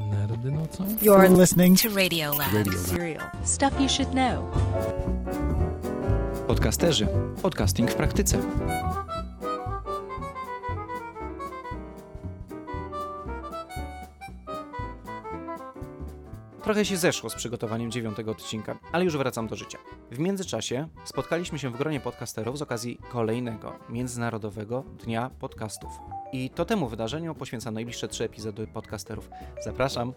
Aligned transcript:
Nerdy 0.00 0.52
nocą? 0.52 0.84
You're 1.02 1.28
listening 1.28 1.76
to 1.76 1.88
Radio 1.90 2.30
Lab. 2.32 2.52
Radio 2.52 2.72
Lab. 2.72 2.86
Serial. 2.86 3.22
Stuff 3.44 3.80
you 3.80 3.88
should 3.88 4.10
know. 4.14 4.50
Podcasterzy. 6.46 7.06
Podcasting 7.42 7.90
w 7.90 7.94
praktyce. 7.94 8.38
Trochę 16.66 16.84
się 16.84 16.96
zeszło 16.96 17.30
z 17.30 17.34
przygotowaniem 17.34 17.90
dziewiątego 17.90 18.30
odcinka, 18.30 18.78
ale 18.92 19.04
już 19.04 19.16
wracam 19.16 19.46
do 19.46 19.56
życia. 19.56 19.78
W 20.10 20.18
międzyczasie 20.18 20.88
spotkaliśmy 21.04 21.58
się 21.58 21.70
w 21.70 21.76
gronie 21.76 22.00
podcasterów 22.00 22.58
z 22.58 22.62
okazji 22.62 22.98
kolejnego 23.08 23.72
Międzynarodowego 23.88 24.84
Dnia 25.04 25.30
Podcastów. 25.40 25.90
I 26.32 26.50
to 26.50 26.64
temu 26.64 26.88
wydarzeniu 26.88 27.34
poświęcam 27.34 27.74
najbliższe 27.74 28.08
trzy 28.08 28.24
epizody 28.24 28.66
podcasterów. 28.66 29.30
Zapraszam! 29.64 30.12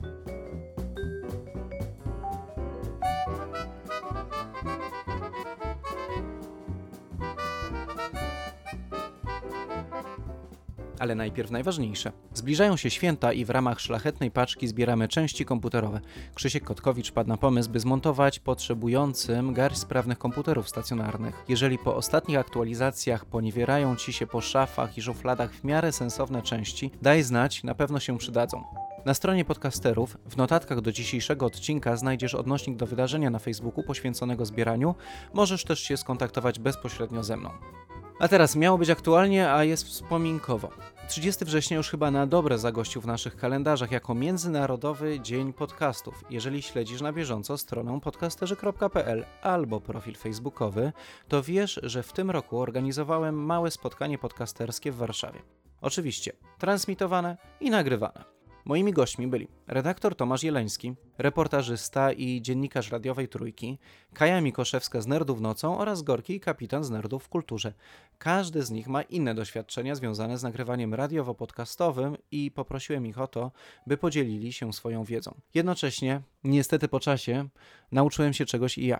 Ale 10.99 11.15
najpierw 11.15 11.51
najważniejsze. 11.51 12.11
Zbliżają 12.33 12.77
się 12.77 12.89
święta 12.89 13.33
i 13.33 13.45
w 13.45 13.49
ramach 13.49 13.79
szlachetnej 13.79 14.31
paczki 14.31 14.67
zbieramy 14.67 15.07
części 15.07 15.45
komputerowe. 15.45 16.01
Krzysiek 16.35 16.63
Kotkowicz 16.63 17.11
padł 17.11 17.29
na 17.29 17.37
pomysł, 17.37 17.69
by 17.69 17.79
zmontować 17.79 18.39
potrzebującym 18.39 19.53
garść 19.53 19.79
sprawnych 19.79 20.17
komputerów 20.17 20.69
stacjonarnych. 20.69 21.43
Jeżeli 21.47 21.77
po 21.77 21.95
ostatnich 21.95 22.37
aktualizacjach 22.37 23.25
poniewierają 23.25 23.95
ci 23.95 24.13
się 24.13 24.27
po 24.27 24.41
szafach 24.41 24.97
i 24.97 25.01
szufladach 25.01 25.53
w 25.53 25.63
miarę 25.63 25.91
sensowne 25.91 26.41
części, 26.41 26.91
daj 27.01 27.23
znać, 27.23 27.63
na 27.63 27.75
pewno 27.75 27.99
się 27.99 28.17
przydadzą. 28.17 28.63
Na 29.05 29.13
stronie 29.13 29.45
podcasterów 29.45 30.17
w 30.29 30.37
notatkach 30.37 30.81
do 30.81 30.91
dzisiejszego 30.91 31.45
odcinka 31.45 31.97
znajdziesz 31.97 32.35
odnośnik 32.35 32.77
do 32.77 32.85
wydarzenia 32.85 33.29
na 33.29 33.39
Facebooku 33.39 33.83
poświęconego 33.83 34.45
zbieraniu. 34.45 34.95
Możesz 35.33 35.63
też 35.63 35.79
się 35.79 35.97
skontaktować 35.97 36.59
bezpośrednio 36.59 37.23
ze 37.23 37.37
mną. 37.37 37.49
A 38.19 38.27
teraz 38.27 38.55
miało 38.55 38.77
być 38.77 38.89
aktualnie, 38.89 39.51
a 39.51 39.63
jest 39.63 39.83
wspominkowo. 39.87 40.69
30 41.07 41.45
września 41.45 41.77
już 41.77 41.89
chyba 41.89 42.11
na 42.11 42.27
dobre 42.27 42.57
zagościł 42.57 43.01
w 43.01 43.05
naszych 43.05 43.35
kalendarzach 43.35 43.91
jako 43.91 44.15
Międzynarodowy 44.15 45.19
Dzień 45.19 45.53
Podcastów. 45.53 46.23
Jeżeli 46.29 46.61
śledzisz 46.61 47.01
na 47.01 47.13
bieżąco 47.13 47.57
stronę 47.57 47.99
podcasterzy.pl 48.01 49.25
albo 49.41 49.81
profil 49.81 50.15
facebookowy, 50.15 50.91
to 51.27 51.43
wiesz, 51.43 51.79
że 51.83 52.03
w 52.03 52.13
tym 52.13 52.31
roku 52.31 52.59
organizowałem 52.59 53.45
małe 53.45 53.71
spotkanie 53.71 54.17
podcasterskie 54.17 54.91
w 54.91 54.95
Warszawie. 54.95 55.39
Oczywiście 55.81 56.31
transmitowane 56.57 57.37
i 57.59 57.69
nagrywane. 57.69 58.38
Moimi 58.69 58.93
gośćmi 58.93 59.27
byli 59.27 59.47
redaktor 59.67 60.15
Tomasz 60.15 60.43
Jeleński, 60.43 60.93
reportażysta 61.17 62.11
i 62.11 62.41
dziennikarz 62.41 62.91
radiowej 62.91 63.27
Trójki, 63.27 63.77
Kaja 64.13 64.41
Mikoszewska 64.41 65.01
z 65.01 65.07
Nerdów 65.07 65.41
Nocą 65.41 65.77
oraz 65.77 66.01
Gorki 66.01 66.35
i 66.35 66.39
kapitan 66.39 66.83
z 66.83 66.89
Nerdów 66.89 67.23
w 67.23 67.29
Kulturze. 67.29 67.73
Każdy 68.17 68.63
z 68.63 68.71
nich 68.71 68.87
ma 68.87 69.01
inne 69.01 69.35
doświadczenia 69.35 69.95
związane 69.95 70.37
z 70.37 70.43
nagrywaniem 70.43 70.93
radiowo-podcastowym 70.93 72.17
i 72.31 72.51
poprosiłem 72.51 73.05
ich 73.05 73.19
o 73.19 73.27
to, 73.27 73.51
by 73.87 73.97
podzielili 73.97 74.53
się 74.53 74.73
swoją 74.73 75.03
wiedzą. 75.03 75.35
Jednocześnie, 75.53 76.21
niestety 76.43 76.87
po 76.87 76.99
czasie, 76.99 77.49
nauczyłem 77.91 78.33
się 78.33 78.45
czegoś 78.45 78.77
i 78.77 78.87
ja 78.87 78.99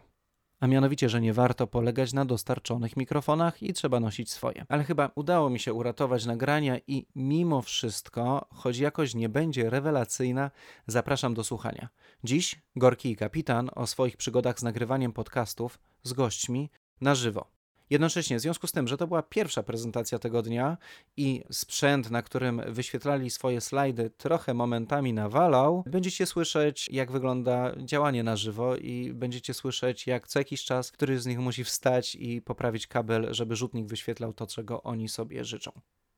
a 0.59 0.67
mianowicie, 0.67 1.09
że 1.09 1.21
nie 1.21 1.33
warto 1.33 1.67
polegać 1.67 2.13
na 2.13 2.25
dostarczonych 2.25 2.97
mikrofonach 2.97 3.63
i 3.63 3.73
trzeba 3.73 3.99
nosić 3.99 4.31
swoje. 4.31 4.65
Ale 4.69 4.83
chyba 4.83 5.11
udało 5.15 5.49
mi 5.49 5.59
się 5.59 5.73
uratować 5.73 6.25
nagrania 6.25 6.77
i 6.87 7.05
mimo 7.15 7.61
wszystko, 7.61 8.47
choć 8.53 8.77
jakoś 8.77 9.15
nie 9.15 9.29
będzie 9.29 9.69
rewelacyjna, 9.69 10.51
zapraszam 10.87 11.33
do 11.33 11.43
słuchania. 11.43 11.89
Dziś 12.23 12.61
Gorki 12.75 13.11
i 13.11 13.15
Kapitan 13.15 13.69
o 13.75 13.87
swoich 13.87 14.17
przygodach 14.17 14.59
z 14.59 14.63
nagrywaniem 14.63 15.13
podcastów 15.13 15.79
z 16.03 16.13
gośćmi 16.13 16.69
na 17.01 17.15
żywo. 17.15 17.58
Jednocześnie, 17.89 18.37
w 18.37 18.41
związku 18.41 18.67
z 18.67 18.71
tym, 18.71 18.87
że 18.87 18.97
to 18.97 19.07
była 19.07 19.21
pierwsza 19.23 19.63
prezentacja 19.63 20.19
tego 20.19 20.41
dnia 20.41 20.77
i 21.17 21.43
sprzęt, 21.51 22.11
na 22.11 22.21
którym 22.21 22.61
wyświetlali 22.67 23.29
swoje 23.29 23.61
slajdy, 23.61 24.09
trochę 24.17 24.53
momentami 24.53 25.13
nawalał, 25.13 25.83
będziecie 25.87 26.25
słyszeć, 26.25 26.89
jak 26.91 27.11
wygląda 27.11 27.75
działanie 27.77 28.23
na 28.23 28.35
żywo 28.35 28.75
i 28.75 29.13
będziecie 29.13 29.53
słyszeć, 29.53 30.07
jak 30.07 30.27
co 30.27 30.39
jakiś 30.39 30.63
czas 30.63 30.91
któryś 30.91 31.19
z 31.21 31.25
nich 31.25 31.39
musi 31.39 31.63
wstać 31.63 32.15
i 32.15 32.41
poprawić 32.41 32.87
kabel, 32.87 33.27
żeby 33.33 33.55
rzutnik 33.55 33.87
wyświetlał 33.87 34.33
to, 34.33 34.47
czego 34.47 34.83
oni 34.83 35.09
sobie 35.09 35.45
życzą. 35.45 35.71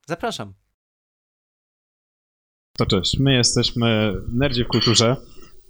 Zapraszam. 0.08 0.54
To 2.78 2.86
cześć, 2.86 3.20
my 3.20 3.34
jesteśmy 3.34 4.14
Nerdzi 4.34 4.64
w 4.64 4.68
Kulturze. 4.68 5.18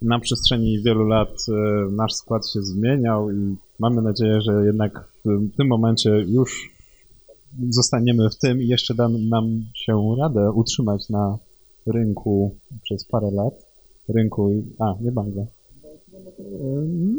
Na 0.02 0.20
przestrzeni 0.20 0.82
wielu 0.86 1.04
lat 1.04 1.30
e, 1.50 1.92
nasz 1.92 2.14
skład 2.14 2.50
się 2.50 2.62
zmieniał 2.62 3.32
i 3.32 3.56
mamy 3.80 4.02
nadzieję, 4.02 4.42
że 4.42 4.66
jednak 4.66 5.10
w 5.26 5.58
tym 5.58 5.68
momencie 5.68 6.10
już 6.10 6.72
zostaniemy 7.70 8.30
w 8.30 8.38
tym 8.38 8.62
i 8.62 8.68
jeszcze 8.68 8.96
da 8.96 9.10
nam 9.10 9.66
się 9.76 10.16
radę 10.20 10.52
utrzymać 10.52 11.10
na 11.10 11.38
rynku 11.86 12.56
przez 12.84 13.06
parę 13.06 13.32
lat. 13.32 13.54
Rynku. 14.10 14.64
A, 14.80 14.94
nie 15.02 15.12
bardzo. 15.12 15.46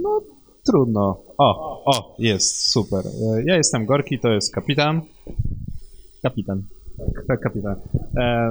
No, 0.03 0.21
trudno. 0.67 1.23
O, 1.39 1.83
o, 1.85 2.17
jest, 2.19 2.71
super. 2.71 3.05
Ja 3.45 3.57
jestem 3.57 3.87
Gorki, 3.87 4.19
to 4.19 4.29
jest 4.29 4.55
kapitan. 4.55 5.01
Kapitan. 6.23 6.63
Tak, 7.29 7.41
kapitan. 7.41 7.77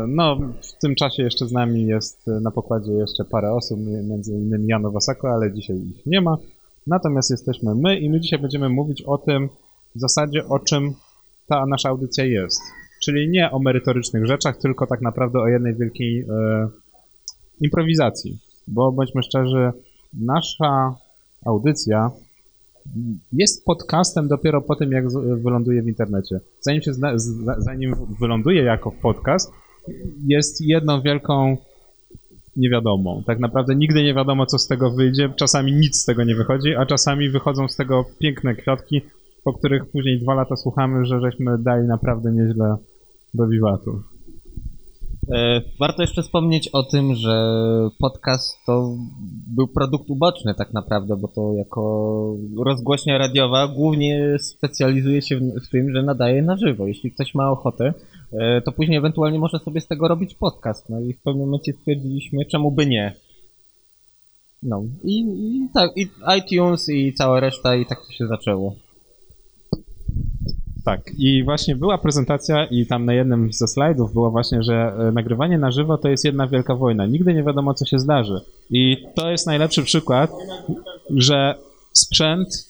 No, 0.07 0.35
w 0.61 0.79
tym 0.81 0.95
czasie 0.95 1.23
jeszcze 1.23 1.47
z 1.47 1.51
nami 1.51 1.85
jest 1.85 2.27
na 2.27 2.51
pokładzie 2.51 2.91
jeszcze 2.91 3.25
parę 3.25 3.53
osób, 3.53 3.79
między 3.79 4.33
innymi 4.33 4.67
Jano 4.67 4.91
Wasako, 4.91 5.29
ale 5.29 5.53
dzisiaj 5.53 5.77
ich 5.77 6.05
nie 6.05 6.21
ma. 6.21 6.37
Natomiast 6.87 7.31
jesteśmy 7.31 7.75
my 7.75 7.99
i 7.99 8.09
my 8.09 8.19
dzisiaj 8.19 8.39
będziemy 8.39 8.69
mówić 8.69 9.01
o 9.01 9.17
tym, 9.17 9.49
w 9.95 9.99
zasadzie 9.99 10.47
o 10.47 10.59
czym 10.59 10.93
ta 11.47 11.65
nasza 11.65 11.89
audycja 11.89 12.25
jest. 12.25 12.61
Czyli 13.03 13.29
nie 13.29 13.51
o 13.51 13.59
merytorycznych 13.59 14.25
rzeczach, 14.25 14.57
tylko 14.57 14.87
tak 14.87 15.01
naprawdę 15.01 15.39
o 15.39 15.47
jednej 15.47 15.75
wielkiej 15.75 16.19
e, 16.21 16.67
improwizacji. 17.61 18.39
Bo 18.67 18.91
bądźmy 18.91 19.23
szczerzy, 19.23 19.71
nasza 20.13 20.95
audycja 21.45 22.11
jest 23.33 23.65
podcastem 23.65 24.27
dopiero 24.27 24.61
po 24.61 24.75
tym, 24.75 24.91
jak 24.91 25.05
wyląduje 25.43 25.81
w 25.81 25.87
internecie. 25.87 26.39
Zanim, 26.61 26.81
się 26.81 26.93
zna, 26.93 27.13
zanim 27.57 27.95
wyląduje 28.19 28.63
jako 28.63 28.91
podcast, 28.91 29.51
jest 30.27 30.61
jedną 30.61 31.01
wielką 31.01 31.57
niewiadomą. 32.55 33.23
Tak 33.25 33.39
naprawdę 33.39 33.75
nigdy 33.75 34.03
nie 34.03 34.13
wiadomo, 34.13 34.45
co 34.45 34.59
z 34.59 34.67
tego 34.67 34.91
wyjdzie. 34.91 35.33
Czasami 35.35 35.73
nic 35.73 36.01
z 36.01 36.05
tego 36.05 36.23
nie 36.23 36.35
wychodzi, 36.35 36.75
a 36.75 36.85
czasami 36.85 37.29
wychodzą 37.29 37.67
z 37.67 37.75
tego 37.75 38.05
piękne 38.19 38.55
kwiatki, 38.55 39.01
po 39.43 39.53
których 39.53 39.85
później 39.85 40.19
dwa 40.19 40.33
lata 40.33 40.55
słuchamy, 40.55 41.05
że 41.05 41.21
żeśmy 41.21 41.57
dali 41.57 41.87
naprawdę 41.87 42.31
nieźle 42.31 42.75
do 43.33 43.47
wiwatu. 43.47 44.01
E, 45.29 45.61
warto 45.79 46.01
jeszcze 46.01 46.23
wspomnieć 46.23 46.69
o 46.73 46.83
tym, 46.83 47.15
że 47.15 47.35
podcast 47.99 48.57
to 48.65 48.97
był 49.55 49.67
produkt 49.67 50.09
uboczny 50.09 50.53
tak 50.53 50.73
naprawdę, 50.73 51.17
bo 51.17 51.27
to 51.27 51.53
jako 51.53 52.35
rozgłośnia 52.65 53.17
radiowa 53.17 53.67
głównie 53.67 54.35
specjalizuje 54.39 55.21
się 55.21 55.39
w, 55.39 55.69
tym, 55.71 55.93
że 55.93 56.03
nadaje 56.03 56.41
na 56.41 56.57
żywo. 56.57 56.87
Jeśli 56.87 57.11
ktoś 57.11 57.35
ma 57.35 57.51
ochotę, 57.51 57.93
e, 58.33 58.61
to 58.61 58.71
później 58.71 58.97
ewentualnie 58.97 59.39
może 59.39 59.59
sobie 59.59 59.81
z 59.81 59.87
tego 59.87 60.07
robić 60.07 60.35
podcast. 60.35 60.89
No 60.89 60.99
i 60.99 61.13
w 61.13 61.21
pewnym 61.21 61.45
momencie 61.45 61.73
stwierdziliśmy, 61.73 62.45
czemu 62.45 62.71
by 62.71 62.85
nie. 62.85 63.15
No 64.63 64.83
i, 65.03 65.19
i 65.19 65.69
tak, 65.73 65.91
i 65.97 66.07
iTunes 66.37 66.89
i 66.89 67.13
cała 67.13 67.39
reszta 67.39 67.75
i 67.75 67.85
tak 67.85 68.05
to 68.07 68.13
się 68.13 68.27
zaczęło. 68.27 68.75
Tak, 70.85 71.11
i 71.17 71.43
właśnie 71.43 71.75
była 71.75 71.97
prezentacja 71.97 72.65
i 72.65 72.85
tam 72.85 73.05
na 73.05 73.13
jednym 73.13 73.53
ze 73.53 73.67
slajdów 73.67 74.13
było 74.13 74.31
właśnie, 74.31 74.63
że 74.63 74.73
e, 74.73 75.11
nagrywanie 75.11 75.57
na 75.57 75.71
żywo 75.71 75.97
to 75.97 76.09
jest 76.09 76.25
jedna 76.25 76.47
wielka 76.47 76.75
wojna. 76.75 77.05
Nigdy 77.05 77.33
nie 77.33 77.43
wiadomo, 77.43 77.73
co 77.73 77.85
się 77.85 77.99
zdarzy. 77.99 78.41
I 78.69 78.97
to 79.15 79.31
jest 79.31 79.47
najlepszy 79.47 79.83
przykład, 79.83 80.31
że 81.09 81.55
sprzęt 81.93 82.69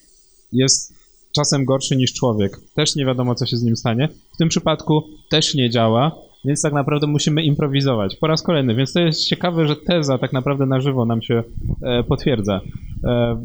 jest 0.54 0.94
czasem 1.36 1.66
gorszy 1.66 1.96
niż 1.96 2.14
człowiek. 2.14 2.58
Też 2.76 2.96
nie 2.96 3.06
wiadomo, 3.06 3.36
co 3.36 3.46
się 3.46 3.58
z 3.58 3.64
nim 3.64 3.76
stanie. 3.76 4.10
W 4.34 4.38
tym 4.38 4.50
przypadku 4.50 5.04
też 5.30 5.56
nie 5.56 5.70
działa, 5.70 6.12
więc 6.46 6.62
tak 6.62 6.74
naprawdę 6.74 7.08
musimy 7.08 7.44
improwizować. 7.44 8.16
Po 8.16 8.28
raz 8.28 8.42
kolejny, 8.42 8.76
więc 8.76 8.94
to 8.94 9.00
jest 9.00 9.26
ciekawe, 9.26 9.68
że 9.68 9.76
teza 9.76 10.18
tak 10.18 10.34
naprawdę 10.34 10.66
na 10.66 10.82
żywo 10.82 11.06
nam 11.06 11.22
się 11.22 11.44
e, 11.82 12.04
potwierdza. 12.04 12.62
E, 13.04 13.42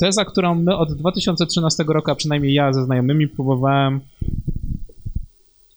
teza, 0.00 0.24
którą 0.24 0.54
my 0.54 0.76
od 0.76 0.92
2013 0.92 1.84
roku, 1.88 2.10
a 2.10 2.14
przynajmniej 2.14 2.54
ja 2.54 2.72
ze 2.72 2.84
znajomymi 2.84 3.28
próbowałem 3.28 4.00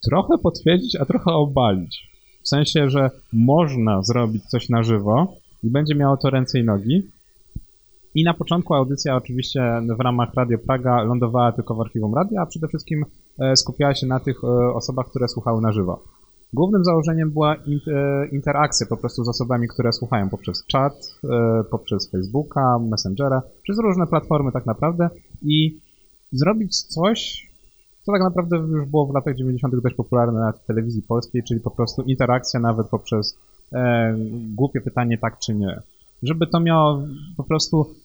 trochę 0.09 0.37
potwierdzić, 0.37 0.95
a 0.95 1.05
trochę 1.05 1.31
obalić. 1.31 2.09
W 2.43 2.47
sensie, 2.47 2.89
że 2.89 3.11
można 3.33 4.03
zrobić 4.03 4.45
coś 4.45 4.69
na 4.69 4.83
żywo 4.83 5.33
i 5.63 5.69
będzie 5.69 5.95
miało 5.95 6.17
to 6.17 6.29
ręce 6.29 6.59
i 6.59 6.63
nogi. 6.63 7.03
I 8.15 8.23
na 8.23 8.33
początku 8.33 8.73
audycja 8.73 9.15
oczywiście 9.15 9.81
w 9.97 9.99
ramach 9.99 10.33
Radio 10.33 10.57
Praga 10.57 11.03
lądowała 11.03 11.51
tylko 11.51 11.75
w 11.75 11.81
archiwum 11.81 12.15
radia, 12.15 12.41
a 12.41 12.45
przede 12.45 12.67
wszystkim 12.67 13.05
e, 13.39 13.55
skupiała 13.55 13.95
się 13.95 14.07
na 14.07 14.19
tych 14.19 14.43
e, 14.43 14.47
osobach, 14.73 15.09
które 15.09 15.27
słuchały 15.27 15.61
na 15.61 15.71
żywo. 15.71 16.03
Głównym 16.53 16.85
założeniem 16.85 17.31
była 17.31 17.55
e, 17.55 17.59
interakcja 18.31 18.87
po 18.87 18.97
prostu 18.97 19.23
z 19.23 19.29
osobami, 19.29 19.67
które 19.67 19.93
słuchają 19.93 20.29
poprzez 20.29 20.65
czat, 20.65 20.93
e, 21.23 21.63
poprzez 21.63 22.09
Facebooka, 22.11 22.79
Messengera, 22.79 23.41
przez 23.63 23.79
różne 23.79 24.07
platformy 24.07 24.51
tak 24.51 24.65
naprawdę 24.65 25.09
i 25.41 25.77
zrobić 26.31 26.81
coś, 26.83 27.49
co 28.03 28.11
tak 28.11 28.21
naprawdę 28.21 28.57
już 28.57 28.85
było 28.85 29.05
w 29.07 29.13
latach 29.13 29.35
90. 29.35 29.81
dość 29.83 29.95
popularne 29.95 30.39
na 30.39 30.53
telewizji 30.53 31.01
polskiej, 31.01 31.43
czyli 31.43 31.59
po 31.59 31.71
prostu 31.71 32.01
interakcja 32.01 32.59
nawet 32.59 32.87
poprzez 32.87 33.37
e, 33.73 34.15
głupie 34.55 34.81
pytanie 34.81 35.17
tak 35.17 35.39
czy 35.39 35.55
nie. 35.55 35.81
Żeby 36.23 36.47
to 36.47 36.59
miało 36.59 37.01
po 37.37 37.43
prostu 37.43 37.95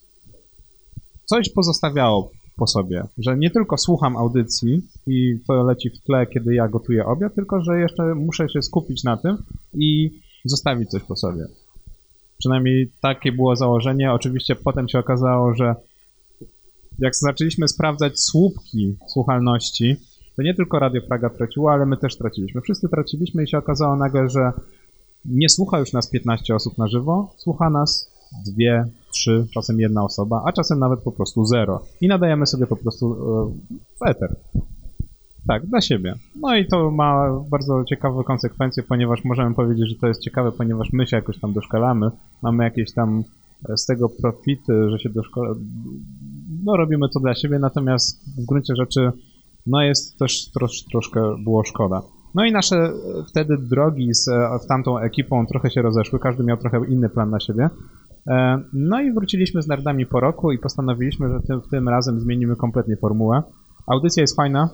coś 1.25 1.49
pozostawiało 1.49 2.31
po 2.56 2.67
sobie, 2.67 3.05
że 3.19 3.37
nie 3.37 3.51
tylko 3.51 3.79
słucham 3.79 4.17
audycji 4.17 4.83
i 5.06 5.39
to 5.47 5.62
leci 5.62 5.91
w 5.91 6.01
tle, 6.01 6.27
kiedy 6.27 6.55
ja 6.55 6.69
gotuję 6.69 7.06
obiad, 7.06 7.35
tylko 7.35 7.62
że 7.62 7.81
jeszcze 7.81 8.15
muszę 8.15 8.49
się 8.49 8.62
skupić 8.62 9.05
na 9.05 9.17
tym 9.17 9.37
i 9.75 10.21
zostawić 10.45 10.91
coś 10.91 11.03
po 11.03 11.17
sobie. 11.17 11.47
Przynajmniej 12.39 12.91
takie 13.01 13.33
było 13.33 13.56
założenie. 13.56 14.12
Oczywiście 14.12 14.56
potem 14.56 14.89
się 14.89 14.99
okazało, 14.99 15.55
że 15.55 15.75
jak 16.99 17.17
zaczęliśmy 17.17 17.69
sprawdzać 17.69 18.21
słupki 18.21 18.97
słuchalności, 19.09 19.97
to 20.37 20.43
nie 20.43 20.55
tylko 20.55 20.79
Radio 20.79 21.03
Praga 21.03 21.31
traciło, 21.31 21.73
ale 21.73 21.87
my 21.87 21.97
też 21.97 22.17
traciliśmy. 22.17 22.61
Wszyscy 22.61 22.89
traciliśmy 22.89 23.43
i 23.43 23.49
się 23.49 23.59
okazało 23.59 23.97
nagle, 23.97 24.29
że 24.29 24.53
nie 25.25 25.49
słucha 25.49 25.79
już 25.79 25.93
nas 25.93 26.11
15 26.11 26.55
osób 26.55 26.79
na 26.79 26.89
żywo, 26.89 27.35
słucha 27.37 27.71
nas 27.71 28.13
dwie, 28.46 28.84
trzy, 29.12 29.46
czasem 29.54 29.81
jedna 29.81 30.04
osoba, 30.04 30.42
a 30.46 30.52
czasem 30.52 30.78
nawet 30.78 31.00
po 31.00 31.12
prostu 31.12 31.44
zero. 31.44 31.82
I 32.00 32.08
nadajemy 32.08 32.46
sobie 32.46 32.66
po 32.66 32.76
prostu 32.76 33.12
e, 33.12 34.04
w 34.04 34.08
eter. 34.08 34.36
Tak, 35.48 35.66
dla 35.66 35.81
siebie. 35.81 36.14
No 36.40 36.56
i 36.56 36.66
to 36.66 36.90
ma 36.90 37.40
bardzo 37.50 37.84
ciekawe 37.84 38.25
konsekwencje, 38.25 38.82
ponieważ 38.82 39.25
możemy 39.25 39.54
powiedzieć, 39.54 39.88
że 39.88 39.94
to 40.00 40.06
jest 40.06 40.22
ciekawe, 40.22 40.52
ponieważ 40.52 40.92
my 40.92 41.06
się 41.06 41.16
jakoś 41.16 41.40
tam 41.40 41.52
doszkalamy, 41.52 42.10
mamy 42.42 42.64
jakieś 42.64 42.92
tam 42.92 43.25
e, 43.69 43.76
z 43.76 43.86
tego 43.86 44.08
profity, 44.08 44.90
że 44.90 44.98
się 44.98 45.10
doszkalamy. 45.10 45.60
No 46.64 46.76
robimy 46.76 47.08
to 47.14 47.20
dla 47.20 47.34
siebie, 47.34 47.58
natomiast 47.58 48.25
w 48.38 48.44
gruncie 48.46 48.76
rzeczy 48.76 49.12
no 49.66 49.82
jest 49.82 50.19
też 50.19 50.50
trosz, 50.50 50.84
troszkę 50.84 51.36
było 51.44 51.64
szkoda. 51.64 52.02
No 52.34 52.44
i 52.44 52.52
nasze 52.52 52.76
e, 52.76 52.92
wtedy 53.28 53.56
drogi 53.58 54.14
z 54.14 54.25
z 54.62 54.66
tamtą 54.66 54.98
ekipą 54.98 55.46
trochę 55.46 55.70
się 55.70 55.82
rozeszły, 55.82 56.19
każdy 56.19 56.44
miał 56.44 56.56
trochę 56.56 56.81
inny 56.88 57.08
plan 57.08 57.31
na 57.31 57.40
siebie. 57.40 57.70
E, 58.26 58.59
No 58.73 59.00
i 59.00 59.12
wróciliśmy 59.12 59.62
z 59.62 59.69
nerdami 59.69 60.06
po 60.06 60.21
roku 60.21 60.53
i 60.53 60.59
postanowiliśmy, 60.59 61.29
że 61.29 61.41
tym, 61.47 61.61
tym 61.71 61.88
razem 61.88 62.21
zmienimy 62.21 62.56
kompletnie 62.56 62.97
formułę. 62.97 63.43
Audycja 63.87 64.21
jest 64.21 64.37
fajna. 64.37 64.71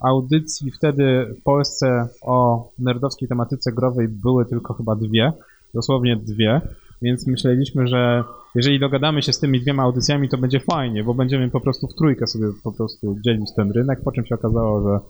Audycji 0.00 0.70
wtedy 0.70 1.34
w 1.40 1.42
Polsce 1.42 2.08
o 2.22 2.68
nerdowskiej 2.78 3.28
tematyce 3.28 3.72
growej 3.72 4.08
były 4.08 4.46
tylko 4.46 4.74
chyba 4.74 4.96
dwie, 4.96 5.32
dosłownie 5.74 6.16
dwie, 6.16 6.60
więc 7.02 7.26
myśleliśmy, 7.26 7.86
że 7.86 8.24
jeżeli 8.54 8.80
dogadamy 8.80 9.22
się 9.22 9.32
z 9.32 9.40
tymi 9.40 9.60
dwiema 9.60 9.82
audycjami, 9.82 10.28
to 10.28 10.38
będzie 10.38 10.60
fajnie, 10.60 11.04
bo 11.04 11.14
będziemy 11.14 11.50
po 11.50 11.60
prostu 11.60 11.86
w 11.88 11.94
trójkę 11.94 12.26
sobie 12.26 12.46
po 12.64 12.72
prostu 12.72 13.16
dzielić 13.24 13.54
ten 13.56 13.70
rynek, 13.72 14.00
po 14.04 14.12
czym 14.12 14.26
się 14.26 14.34
okazało, 14.34 14.82
że 14.82 15.06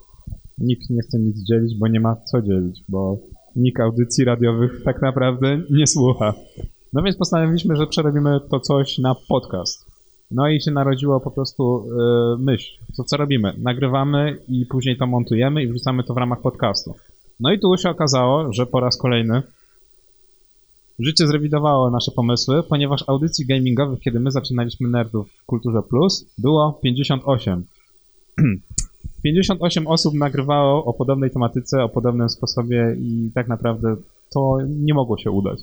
nikt 0.59 0.91
nie 0.91 1.03
chce 1.03 1.19
nic 1.19 1.43
dzielić, 1.49 1.79
bo 1.79 1.89
nie 1.89 2.01
ma 2.01 2.17
co 2.17 2.43
dzielić, 2.43 2.85
bo 2.89 3.19
nikt 3.57 3.81
audycji 3.81 4.25
radiowych 4.25 4.83
tak 4.85 5.03
naprawdę 5.03 5.61
nie 5.71 5.87
słucha. 5.87 6.35
No 6.97 7.03
więc 7.03 7.17
postanowiliśmy, 7.17 7.77
że 7.77 7.87
przerobimy 7.87 8.41
to 8.51 8.61
coś 8.61 8.99
na 8.99 9.15
podcast. 9.29 9.87
No 10.31 10.49
i 10.49 10.61
się 10.61 10.71
narodziło 10.71 11.21
po 11.21 11.31
prostu 11.31 11.85
yy, 11.87 12.45
myśl, 12.45 12.71
to 12.97 13.05
co 13.05 13.17
robimy? 13.17 13.55
Nagrywamy 13.59 14.39
i 14.49 14.67
później 14.67 14.97
to 14.97 15.07
montujemy 15.07 15.63
i 15.63 15.69
wrzucamy 15.69 16.05
to 16.05 16.15
w 16.15 16.17
ramach 16.17 16.41
podcastu. 16.41 16.95
No 17.41 17.53
i 17.53 17.59
tu 17.59 17.77
się 17.77 17.91
okazało, 17.91 18.53
że 18.53 18.67
po 18.67 18.81
raz 18.81 18.97
kolejny 18.97 19.43
życie 20.99 21.27
zrewidowało 21.27 21.91
nasze 21.91 22.13
pomysły, 22.13 22.63
ponieważ 22.63 23.05
audycji 23.07 23.47
gamingowych, 23.47 24.01
kiedy 24.01 24.21
my 24.21 24.31
zaczynaliśmy 24.31 24.89
Nerdów 24.89 25.29
w 25.43 25.47
Kulturze 25.47 25.83
Plus, 25.83 26.27
było 26.39 26.79
58. 26.83 27.67
58 29.23 29.87
osób 29.97 30.15
nagrywało 30.15 30.85
o 30.85 30.93
podobnej 30.93 31.31
tematyce, 31.31 31.85
o 31.85 31.89
podobnym 31.89 32.31
sposobie 32.31 32.97
i 32.99 33.31
tak 33.35 33.49
naprawdę 33.49 33.97
to 34.35 34.59
nie 34.69 34.95
mogło 34.95 35.19
się 35.19 35.31
udać. 35.31 35.61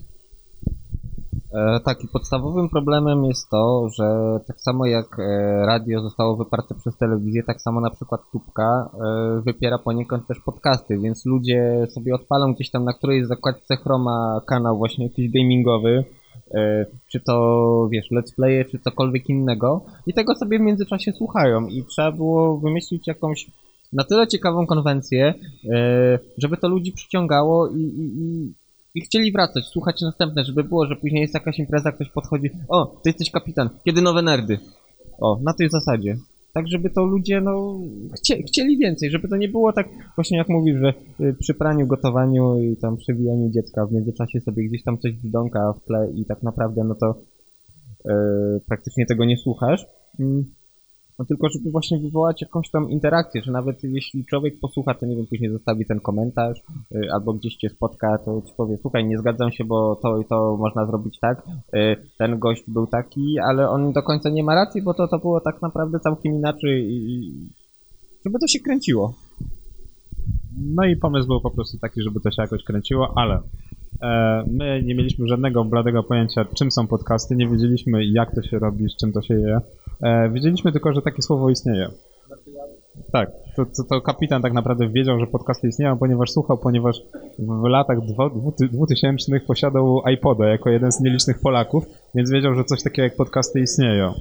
E, 1.54 1.80
tak, 1.80 2.04
i 2.04 2.08
podstawowym 2.08 2.70
problemem 2.70 3.26
jest 3.26 3.50
to, 3.50 3.90
że 3.98 4.40
tak 4.48 4.62
samo 4.62 4.86
jak 4.86 5.20
e, 5.20 5.66
radio 5.66 6.02
zostało 6.02 6.36
wyparte 6.36 6.76
przez 6.76 6.98
telewizję, 6.98 7.44
tak 7.44 7.62
samo 7.62 7.82
na 7.82 7.90
przykład 7.90 8.22
tubka 8.32 8.90
e, 8.94 9.42
wypiera 9.42 9.78
poniekąd 9.78 10.28
też 10.28 10.40
podcasty, 10.40 10.98
więc 10.98 11.26
ludzie 11.26 11.88
sobie 11.90 12.16
odpalą 12.16 12.54
gdzieś 12.54 12.72
tam 12.72 12.84
na 12.84 12.94
którejś 12.94 13.26
zakładce 13.26 13.78
Chroma 13.78 14.42
kanał 14.48 14.78
właśnie 14.78 15.06
jakiś 15.06 15.32
gamingowy, 15.32 16.04
czy 17.08 17.20
to 17.20 17.88
wiesz, 17.92 18.12
let's 18.12 18.36
playe, 18.36 18.66
czy 18.66 18.80
cokolwiek 18.80 19.30
innego 19.30 19.86
i 20.08 20.14
tego 20.14 20.36
sobie 20.36 20.60
w 20.60 20.62
międzyczasie 20.62 21.12
słuchają. 21.12 21.68
I 21.68 21.84
trzeba 21.84 22.12
było 22.12 22.58
wymyślić 22.58 23.08
jakąś 23.08 23.52
na 23.94 24.04
tyle 24.04 24.28
ciekawą 24.28 24.66
konwencję, 24.68 25.34
żeby 26.38 26.58
to 26.58 26.68
ludzi 26.68 26.92
przyciągało 26.92 27.68
i, 27.68 27.82
i, 27.82 28.22
i 28.22 28.54
i 28.96 29.02
chcieli 29.02 29.32
wracać, 29.32 29.66
słuchać 29.66 30.02
następne, 30.02 30.44
żeby 30.46 30.64
było, 30.64 30.86
że 30.86 30.96
później 30.96 31.22
jest 31.22 31.34
jakaś 31.34 31.60
impreza, 31.60 31.92
ktoś 31.92 32.10
podchodzi, 32.10 32.50
o, 32.70 32.86
ty 32.86 33.10
jesteś 33.10 33.32
kapitan, 33.32 33.70
kiedy 33.86 34.02
nowe 34.02 34.22
nerdy? 34.22 34.60
O, 35.22 35.40
na 35.44 35.54
tej 35.54 35.70
zasadzie. 35.70 36.16
Tak, 36.54 36.68
żeby 36.68 36.90
to 36.90 37.06
ludzie, 37.06 37.42
no, 37.42 37.80
chcie, 38.18 38.44
chcieli 38.44 38.78
więcej, 38.78 39.12
żeby 39.12 39.28
to 39.28 39.38
nie 39.38 39.50
było 39.50 39.74
tak, 39.74 39.88
właśnie 40.16 40.38
jak 40.38 40.50
mówisz, 40.50 40.78
że 40.80 40.94
y, 41.26 41.36
przy 41.40 41.54
praniu, 41.54 41.88
gotowaniu 41.88 42.62
i 42.62 42.78
tam 42.78 42.98
przewijaniu 42.98 43.50
dziecka 43.50 43.86
w 43.86 43.92
międzyczasie 43.92 44.40
sobie 44.42 44.68
gdzieś 44.68 44.84
tam 44.84 44.98
coś 44.98 45.14
wzdąka 45.14 45.74
w 45.74 45.86
tle 45.86 46.12
i 46.16 46.26
tak 46.26 46.44
naprawdę, 46.44 46.84
no 46.84 46.96
to 46.96 47.22
y, 48.06 48.12
praktycznie 48.68 49.06
tego 49.06 49.26
nie 49.26 49.38
słuchasz. 49.38 49.86
Mm. 50.20 50.46
No 51.20 51.26
tylko, 51.26 51.48
żeby 51.50 51.72
właśnie 51.72 52.00
wywołać 52.00 52.42
jakąś 52.42 52.70
tam 52.70 52.90
interakcję, 52.90 53.42
że 53.42 53.52
nawet 53.52 53.84
jeśli 53.84 54.26
człowiek 54.26 54.60
posłucha, 54.60 54.94
to 54.94 55.06
nie 55.06 55.16
wiem, 55.16 55.26
później 55.28 55.52
zostawi 55.52 55.86
ten 55.86 56.00
komentarz, 56.00 56.60
y, 56.96 57.12
albo 57.14 57.34
gdzieś 57.34 57.56
cię 57.56 57.70
spotka, 57.70 58.18
to 58.18 58.42
ci 58.48 58.54
powie, 58.58 58.78
słuchaj, 58.82 59.06
nie 59.06 59.18
zgadzam 59.18 59.52
się, 59.52 59.64
bo 59.66 59.96
to 59.96 60.18
i 60.20 60.26
to 60.26 60.58
można 60.58 60.86
zrobić 60.86 61.20
tak, 61.20 61.44
y, 61.76 61.96
ten 62.18 62.40
gość 62.40 62.64
był 62.68 62.88
taki, 62.88 63.40
ale 63.40 63.70
on 63.70 63.94
do 63.94 64.04
końca 64.04 64.30
nie 64.30 64.44
ma 64.44 64.56
racji, 64.56 64.82
bo 64.82 64.94
to, 64.94 65.08
to 65.08 65.20
było 65.20 65.42
tak 65.42 65.62
naprawdę 65.62 66.00
całkiem 66.00 66.34
inaczej 66.36 66.86
i 66.92 66.96
i- 67.14 67.50
żeby 68.26 68.40
to 68.40 68.48
się 68.48 68.60
kręciło. 68.60 69.14
No 70.76 70.86
i 70.86 70.96
pomysł 70.98 71.28
był 71.28 71.42
po 71.42 71.52
prostu 71.52 71.78
taki, 71.80 72.02
żeby 72.02 72.20
to 72.20 72.32
się 72.32 72.42
jakoś 72.42 72.64
kręciło, 72.64 73.14
ale 73.16 73.40
my 74.48 74.84
nie 74.86 74.96
mieliśmy 74.96 75.28
żadnego 75.28 75.66
bladego 75.66 76.04
pojęcia, 76.04 76.46
czym 76.56 76.72
są 76.72 76.88
podcasty, 76.88 77.36
nie 77.36 77.48
wiedzieliśmy, 77.48 78.06
jak 78.06 78.36
to 78.36 78.42
się 78.42 78.60
robi, 78.60 78.90
z 78.90 78.96
czym 78.98 79.12
to 79.12 79.22
się 79.22 79.34
je. 79.34 79.60
E, 80.04 80.30
wiedzieliśmy 80.30 80.72
tylko, 80.72 80.94
że 80.94 81.02
takie 81.02 81.22
słowo 81.22 81.50
istnieje. 81.50 81.88
Tak, 83.12 83.32
to, 83.56 83.66
to, 83.66 83.84
to 83.90 84.02
kapitan 84.02 84.42
tak 84.42 84.54
naprawdę 84.54 84.90
wiedział, 84.90 85.20
że 85.20 85.28
podcasty 85.28 85.68
istnieją, 85.68 85.98
ponieważ 85.98 86.32
słuchał, 86.32 86.58
ponieważ 86.58 87.02
w 87.40 87.64
latach 87.64 87.98
dwu- 88.00 88.30
dwu- 88.30 88.68
dwutysięcznych 88.72 89.46
posiadał 89.46 90.02
iPoda 90.14 90.48
jako 90.48 90.70
jeden 90.70 90.92
z 90.92 91.00
nielicznych 91.02 91.40
Polaków, 91.40 91.84
więc 92.16 92.32
wiedział, 92.32 92.56
że 92.56 92.64
coś 92.64 92.84
takiego 92.84 93.04
jak 93.04 93.16
podcasty 93.16 93.60
istnieją. 93.60 94.14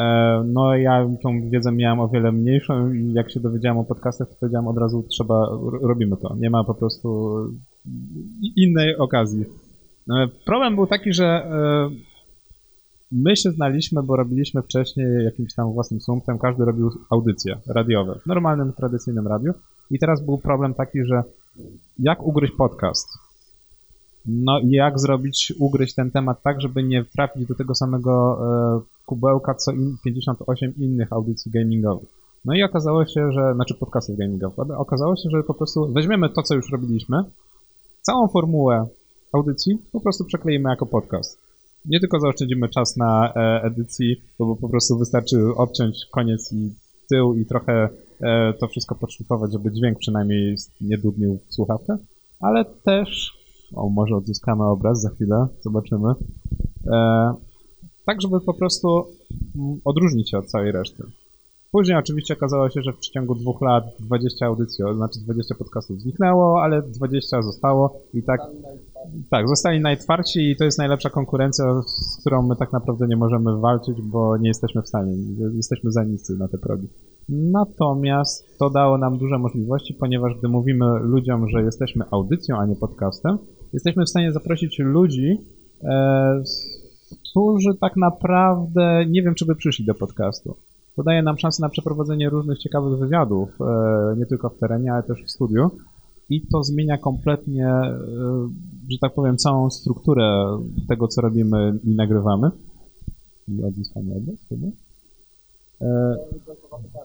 E, 0.00 0.42
No 0.46 0.76
ja 0.76 1.08
tą 1.22 1.50
wiedzę 1.50 1.72
miałem 1.72 2.00
o 2.00 2.08
wiele 2.08 2.32
mniejszą 2.32 2.92
i 2.92 3.12
jak 3.12 3.30
się 3.30 3.40
dowiedziałem 3.40 3.78
o 3.78 3.84
podcastach, 3.84 4.28
to 4.28 4.34
powiedziałem 4.40 4.68
od 4.68 4.78
razu, 4.78 5.04
trzeba, 5.10 5.48
robimy 5.82 6.16
to. 6.16 6.34
Nie 6.38 6.50
ma 6.50 6.64
po 6.64 6.74
prostu 6.74 7.36
innej 8.56 8.96
okazji. 8.96 9.44
E, 10.10 10.28
Problem 10.46 10.74
był 10.74 10.86
taki, 10.86 11.12
że 11.12 11.26
e, 11.26 11.90
my 13.12 13.36
się 13.36 13.50
znaliśmy, 13.50 14.02
bo 14.02 14.16
robiliśmy 14.16 14.62
wcześniej 14.62 15.24
jakimś 15.24 15.54
tam 15.54 15.72
własnym 15.72 16.00
sumptem, 16.00 16.38
każdy 16.38 16.64
robił 16.64 16.90
audycje 17.10 17.58
radiowe 17.66 18.18
w 18.22 18.26
normalnym, 18.26 18.72
tradycyjnym 18.72 19.26
radiu 19.26 19.52
i 19.90 19.98
teraz 19.98 20.24
był 20.24 20.38
problem 20.38 20.74
taki, 20.74 21.04
że 21.04 21.22
jak 21.98 22.22
ugryźć 22.22 22.54
podcast? 22.58 23.08
No 24.26 24.58
i 24.58 24.70
jak 24.70 25.00
zrobić, 25.00 25.52
ugryźć 25.58 25.94
ten 25.94 26.10
temat 26.10 26.42
tak, 26.42 26.60
żeby 26.60 26.82
nie 26.82 27.04
trafić 27.04 27.46
do 27.46 27.54
tego 27.54 27.74
samego 27.74 28.38
e, 28.78 29.04
kubełka, 29.06 29.54
co 29.54 29.72
in, 29.72 29.96
58 30.04 30.74
innych 30.78 31.12
audycji 31.12 31.50
gamingowych. 31.50 32.08
No 32.44 32.54
i 32.54 32.62
okazało 32.62 33.06
się, 33.06 33.32
że, 33.32 33.54
znaczy 33.54 33.74
podcastów 33.74 34.16
gamingowych, 34.16 34.70
okazało 34.80 35.16
się, 35.16 35.30
że 35.30 35.42
po 35.42 35.54
prostu 35.54 35.92
weźmiemy 35.92 36.30
to, 36.30 36.42
co 36.42 36.54
już 36.54 36.72
robiliśmy, 36.72 37.24
całą 38.06 38.28
formułę 38.28 38.86
audycji 39.32 39.78
po 39.92 40.00
prostu 40.00 40.24
przekleimy 40.24 40.70
jako 40.70 40.86
podcast. 40.86 41.38
Nie 41.84 42.00
tylko 42.00 42.20
zaoszczędzimy 42.20 42.68
czas 42.68 42.96
na 42.96 43.32
e, 43.34 43.62
edycji, 43.62 44.22
bo, 44.38 44.56
po 44.56 44.68
prostu 44.68 44.98
wystarczy 44.98 45.36
obciąć 45.56 45.96
koniec 46.12 46.52
i 46.52 46.74
tył 47.10 47.34
i 47.34 47.46
trochę 47.46 47.88
e, 48.20 48.52
to 48.60 48.68
wszystko 48.68 48.94
podszlifować, 48.94 49.52
żeby 49.52 49.72
dźwięk 49.72 49.98
przynajmniej 49.98 50.56
nie 50.80 50.98
dudnił 50.98 51.38
w 51.48 51.54
słuchawkę, 51.54 51.96
ale 52.40 52.64
też, 52.64 53.32
o 53.74 53.88
może 53.88 54.16
odzyskamy 54.16 54.64
obraz 54.64 55.00
za 55.00 55.10
chwilę, 55.10 55.46
zobaczymy, 55.60 56.08
e, 56.92 57.34
tak 58.04 58.22
żeby 58.22 58.40
po 58.40 58.54
prostu 58.54 59.06
odróżnić 59.84 60.30
się 60.30 60.38
od 60.38 60.46
całej 60.46 60.72
reszty. 60.72 61.04
Później 61.74 61.98
oczywiście 61.98 62.34
okazało 62.34 62.70
się, 62.70 62.82
że 62.82 62.92
w 62.92 62.98
przeciągu 62.98 63.34
dwóch 63.34 63.62
lat 63.62 63.84
20 64.00 64.46
audycji, 64.46 64.84
znaczy 64.96 65.20
20 65.20 65.54
podcastów 65.54 66.00
zniknęło, 66.00 66.62
ale 66.62 66.82
20 66.82 67.42
zostało 67.42 68.00
i 68.14 68.22
tak, 68.22 68.40
tak, 69.30 69.48
zostali 69.48 69.80
najtwarci 69.80 70.50
i 70.50 70.56
to 70.56 70.64
jest 70.64 70.78
najlepsza 70.78 71.10
konkurencja, 71.10 71.64
z 71.82 72.20
którą 72.20 72.42
my 72.42 72.56
tak 72.56 72.72
naprawdę 72.72 73.06
nie 73.06 73.16
możemy 73.16 73.60
walczyć, 73.60 74.02
bo 74.02 74.36
nie 74.36 74.48
jesteśmy 74.48 74.82
w 74.82 74.88
stanie, 74.88 75.12
jesteśmy 75.56 75.90
za 75.92 76.04
niscy 76.04 76.36
na 76.36 76.48
te 76.48 76.58
progi. 76.58 76.88
Natomiast 77.28 78.58
to 78.58 78.70
dało 78.70 78.98
nam 78.98 79.18
duże 79.18 79.38
możliwości, 79.38 79.94
ponieważ 79.94 80.32
gdy 80.38 80.48
mówimy 80.48 80.86
ludziom, 81.00 81.48
że 81.48 81.62
jesteśmy 81.62 82.04
audycją, 82.10 82.58
a 82.58 82.66
nie 82.66 82.76
podcastem, 82.76 83.38
jesteśmy 83.72 84.04
w 84.04 84.10
stanie 84.10 84.32
zaprosić 84.32 84.78
ludzi, 84.78 85.38
e, 85.84 86.42
którzy 87.30 87.74
tak 87.80 87.96
naprawdę 87.96 89.04
nie 89.08 89.22
wiem, 89.22 89.34
czy 89.34 89.46
by 89.46 89.56
przyszli 89.56 89.84
do 89.84 89.94
podcastu. 89.94 90.56
To 90.96 91.02
daje 91.02 91.22
nam 91.22 91.38
szansę 91.38 91.62
na 91.62 91.68
przeprowadzenie 91.68 92.30
różnych 92.30 92.58
ciekawych 92.58 92.98
wywiadów, 92.98 93.48
e, 93.60 94.14
nie 94.18 94.26
tylko 94.26 94.48
w 94.48 94.58
terenie, 94.58 94.92
ale 94.92 95.02
też 95.02 95.24
w 95.24 95.30
studiu. 95.30 95.70
I 96.30 96.46
to 96.46 96.62
zmienia 96.62 96.98
kompletnie, 96.98 97.68
e, 97.68 97.98
że 98.90 98.98
tak 99.00 99.14
powiem, 99.14 99.36
całą 99.36 99.70
strukturę 99.70 100.58
tego, 100.88 101.08
co 101.08 101.20
robimy 101.20 101.78
i 101.84 101.94
nagrywamy. 101.94 102.50
I 103.48 103.64
odzyskamy 103.64 104.16
odnos 104.16 104.40
chyba? 104.48 104.66
E, 105.80 106.16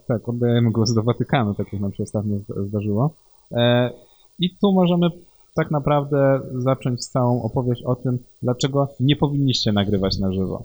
tak, 0.07 0.29
oddajemy 0.29 0.71
głos 0.71 0.93
do 0.93 1.03
Watykanu, 1.03 1.53
tak 1.53 1.73
jak 1.73 1.81
nam 1.81 1.93
się 1.93 2.03
ostatnio 2.03 2.37
zda- 2.37 2.63
zdarzyło. 2.67 3.13
E, 3.51 3.91
I 4.39 4.55
tu 4.55 4.71
możemy 4.71 5.09
tak 5.55 5.71
naprawdę 5.71 6.39
zacząć 6.57 7.05
całą 7.05 7.41
opowieść 7.43 7.83
o 7.83 7.95
tym, 7.95 8.19
dlaczego 8.43 8.87
nie 8.99 9.15
powinniście 9.15 9.71
nagrywać 9.71 10.19
na 10.19 10.33
żywo. 10.33 10.63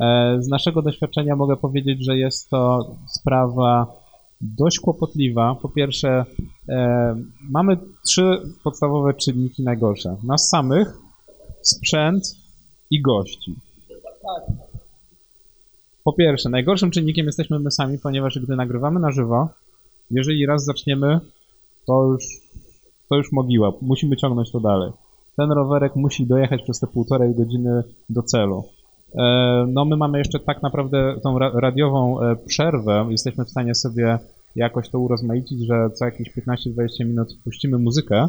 E, 0.00 0.36
Z 0.42 0.48
naszego 0.48 0.82
doświadczenia 0.82 1.36
mogę 1.36 1.56
powiedzieć, 1.56 2.04
że 2.04 2.18
jest 2.18 2.50
to 2.50 2.94
sprawa 3.06 3.86
dość 4.40 4.80
kłopotliwa. 4.80 5.54
Po 5.62 5.68
pierwsze, 5.68 6.24
e, 6.68 7.16
mamy 7.50 7.76
trzy 8.06 8.40
podstawowe 8.64 9.14
czynniki 9.14 9.62
najgorsze. 9.62 10.16
Nas 10.22 10.48
samych, 10.48 10.98
sprzęt 11.62 12.36
i 12.90 13.02
gości. 13.02 13.54
Po 16.04 16.12
pierwsze, 16.12 16.48
najgorszym 16.48 16.90
czynnikiem 16.90 17.26
jesteśmy 17.26 17.58
my 17.58 17.70
sami, 17.70 17.98
ponieważ 17.98 18.38
gdy 18.38 18.56
nagrywamy 18.56 19.00
na 19.00 19.10
żywo, 19.10 19.48
jeżeli 20.10 20.46
raz 20.46 20.64
zaczniemy, 20.64 21.20
to 21.86 22.04
już, 22.04 22.24
to 23.08 23.16
już 23.16 23.32
mogiła. 23.32 23.72
Musimy 23.82 24.16
ciągnąć 24.16 24.50
to 24.50 24.60
dalej. 24.60 24.92
Ten 25.36 25.52
rowerek 25.52 25.96
musi 25.96 26.26
dojechać 26.26 26.62
przez 26.62 26.80
te 26.80 26.86
półtorej 26.86 27.34
godziny 27.34 27.82
do 28.08 28.22
celu. 28.22 28.64
E, 29.14 29.66
No 29.68 29.84
my 29.84 29.96
mamy 29.96 30.18
jeszcze 30.18 30.38
tak 30.40 30.62
naprawdę 30.62 31.14
tą 31.22 31.38
ra- 31.38 31.52
radiową 31.54 32.20
e, 32.20 32.36
przerwę. 32.36 33.06
Jesteśmy 33.10 33.44
w 33.44 33.50
stanie 33.50 33.74
sobie 33.74 34.18
jakoś 34.56 34.88
to 34.88 34.98
urozmaicić, 34.98 35.66
że 35.66 35.90
co 35.94 36.04
jakieś 36.04 36.28
15-20 36.36 37.06
minut 37.06 37.38
puścimy 37.44 37.78
muzykę, 37.78 38.26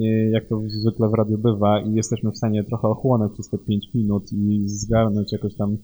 e, 0.00 0.04
jak 0.30 0.48
to 0.48 0.60
zwykle 0.66 1.08
w 1.08 1.14
radiu 1.14 1.38
bywa 1.38 1.80
i 1.80 1.94
jesteśmy 1.94 2.30
w 2.30 2.36
stanie 2.36 2.64
trochę 2.64 2.88
ochłonąć 2.88 3.32
przez 3.32 3.48
te 3.48 3.58
5 3.58 3.94
minut 3.94 4.32
i 4.32 4.62
zgarnąć 4.68 5.32
jakoś 5.32 5.54
tam 5.56 5.76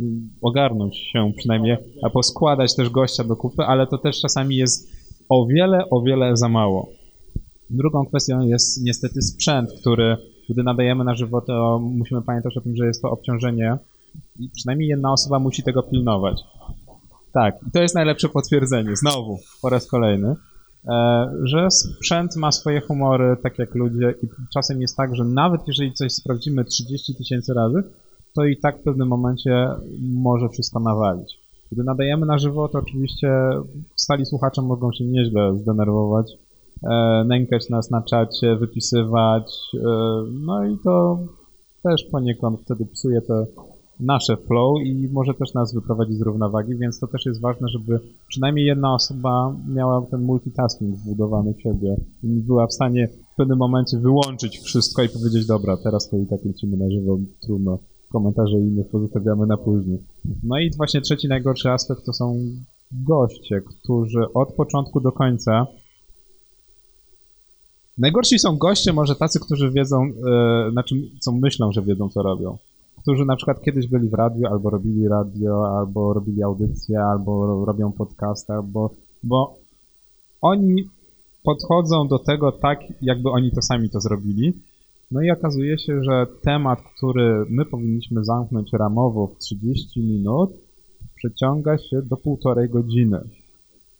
mm, 0.00 0.30
ogarnąć 0.42 0.96
się 0.96 1.32
przynajmniej, 1.36 1.76
a 2.02 2.10
poskładać 2.10 2.74
też 2.76 2.90
gościa 2.90 3.24
do 3.24 3.36
kupy, 3.36 3.62
ale 3.62 3.86
to 3.86 3.98
też 3.98 4.20
czasami 4.20 4.56
jest 4.56 4.90
o 5.28 5.46
wiele, 5.46 5.90
o 5.90 6.02
wiele 6.02 6.36
za 6.36 6.48
mało. 6.48 6.88
Drugą 7.70 8.06
kwestią 8.06 8.40
jest 8.40 8.84
niestety 8.84 9.22
sprzęt, 9.22 9.72
który 9.80 10.16
gdy 10.52 10.62
nadajemy 10.62 11.04
na 11.04 11.14
żywo, 11.14 11.40
to 11.40 11.78
musimy 11.82 12.22
pamiętać 12.22 12.56
o 12.56 12.60
tym, 12.60 12.76
że 12.76 12.86
jest 12.86 13.02
to 13.02 13.10
obciążenie 13.10 13.78
i 14.38 14.50
przynajmniej 14.54 14.88
jedna 14.88 15.12
osoba 15.12 15.38
musi 15.38 15.62
tego 15.62 15.82
pilnować. 15.82 16.40
Tak, 17.32 17.54
i 17.68 17.70
to 17.70 17.82
jest 17.82 17.94
najlepsze 17.94 18.28
potwierdzenie, 18.28 18.96
znowu, 18.96 19.38
po 19.62 19.68
raz 19.68 19.86
kolejny, 19.86 20.34
e, 20.88 21.30
że 21.42 21.70
sprzęt 21.70 22.36
ma 22.36 22.52
swoje 22.52 22.80
humory, 22.80 23.36
tak 23.42 23.58
jak 23.58 23.74
ludzie 23.74 24.14
i 24.22 24.26
czasem 24.54 24.80
jest 24.80 24.96
tak, 24.96 25.16
że 25.16 25.24
nawet 25.24 25.60
jeżeli 25.66 25.92
coś 25.92 26.12
sprawdzimy 26.12 26.64
30 26.64 27.14
tysięcy 27.14 27.54
razy, 27.54 27.82
to 28.34 28.44
i 28.44 28.56
tak 28.56 28.78
w 28.78 28.82
pewnym 28.82 29.08
momencie 29.08 29.68
może 30.00 30.48
wszystko 30.48 30.80
nawalić. 30.80 31.38
Gdy 31.72 31.84
nadajemy 31.84 32.26
na 32.26 32.38
żywo, 32.38 32.68
to 32.68 32.78
oczywiście 32.78 33.32
stali 33.96 34.26
słuchacze 34.26 34.62
mogą 34.62 34.92
się 34.92 35.04
nieźle 35.04 35.58
zdenerwować, 35.58 36.32
nękać 37.24 37.70
nas 37.70 37.90
na 37.90 38.02
czacie, 38.02 38.56
wypisywać, 38.56 39.52
e, 39.74 39.78
no 40.32 40.66
i 40.66 40.78
to 40.84 41.18
też 41.82 42.04
poniekąd 42.04 42.60
wtedy 42.60 42.86
psuje 42.86 43.20
te 43.20 43.46
nasze 44.00 44.36
flow 44.36 44.82
i 44.84 45.08
może 45.12 45.34
też 45.34 45.54
nas 45.54 45.74
wyprowadzić 45.74 46.16
z 46.16 46.22
równowagi, 46.22 46.76
więc 46.76 47.00
to 47.00 47.06
też 47.06 47.26
jest 47.26 47.40
ważne, 47.40 47.68
żeby 47.68 48.00
przynajmniej 48.28 48.66
jedna 48.66 48.94
osoba 48.94 49.56
miała 49.68 50.06
ten 50.10 50.22
multitasking 50.22 50.96
wbudowany 50.96 51.54
w 51.54 51.62
siebie 51.62 51.96
i 52.22 52.26
była 52.26 52.66
w 52.66 52.72
stanie 52.72 53.08
w 53.08 53.36
pewnym 53.36 53.58
momencie 53.58 53.98
wyłączyć 53.98 54.58
wszystko 54.58 55.02
i 55.02 55.08
powiedzieć, 55.08 55.46
dobra, 55.46 55.76
teraz 55.76 56.08
to 56.08 56.16
i 56.16 56.26
tak 56.26 56.44
lecimy 56.44 56.76
na 56.76 56.90
żywo, 56.90 57.18
trudno, 57.42 57.78
komentarze 58.12 58.58
innych 58.58 58.88
pozostawiamy 58.88 59.46
na 59.46 59.56
później. 59.56 59.98
No 60.42 60.58
i 60.58 60.70
właśnie 60.76 61.00
trzeci 61.00 61.28
najgorszy 61.28 61.70
aspekt 61.70 62.04
to 62.04 62.12
są 62.12 62.36
goście, 62.92 63.60
którzy 63.60 64.32
od 64.34 64.52
początku 64.52 65.00
do 65.00 65.12
końca 65.12 65.66
Najgorsi 67.98 68.38
są 68.38 68.58
goście, 68.58 68.92
może 68.92 69.16
tacy, 69.16 69.40
którzy 69.40 69.70
wiedzą, 69.70 70.02
e, 70.04 70.70
znaczy, 70.72 70.94
co 71.20 71.32
myślą, 71.32 71.72
że 71.72 71.82
wiedzą, 71.82 72.08
co 72.08 72.22
robią. 72.22 72.58
Którzy 73.02 73.24
na 73.24 73.36
przykład 73.36 73.62
kiedyś 73.62 73.86
byli 73.86 74.08
w 74.08 74.14
radiu, 74.14 74.46
albo 74.46 74.70
robili 74.70 75.08
radio, 75.08 75.78
albo 75.78 76.12
robili 76.12 76.42
audycje, 76.42 77.00
albo 77.00 77.46
ro- 77.46 77.64
robią 77.64 77.92
podcast, 77.92 78.50
albo, 78.50 78.90
bo 79.22 79.56
oni 80.40 80.88
podchodzą 81.42 82.08
do 82.08 82.18
tego 82.18 82.52
tak, 82.52 82.78
jakby 83.02 83.30
oni 83.30 83.50
to 83.52 83.62
sami 83.62 83.90
to 83.90 84.00
zrobili. 84.00 84.52
No 85.10 85.22
i 85.22 85.30
okazuje 85.30 85.78
się, 85.78 86.02
że 86.02 86.26
temat, 86.42 86.78
który 86.96 87.44
my 87.50 87.64
powinniśmy 87.64 88.24
zamknąć 88.24 88.72
ramowo 88.72 89.26
w 89.26 89.38
30 89.38 90.00
minut, 90.00 90.50
przeciąga 91.14 91.78
się 91.78 92.02
do 92.02 92.16
półtorej 92.16 92.68
godziny 92.68 93.20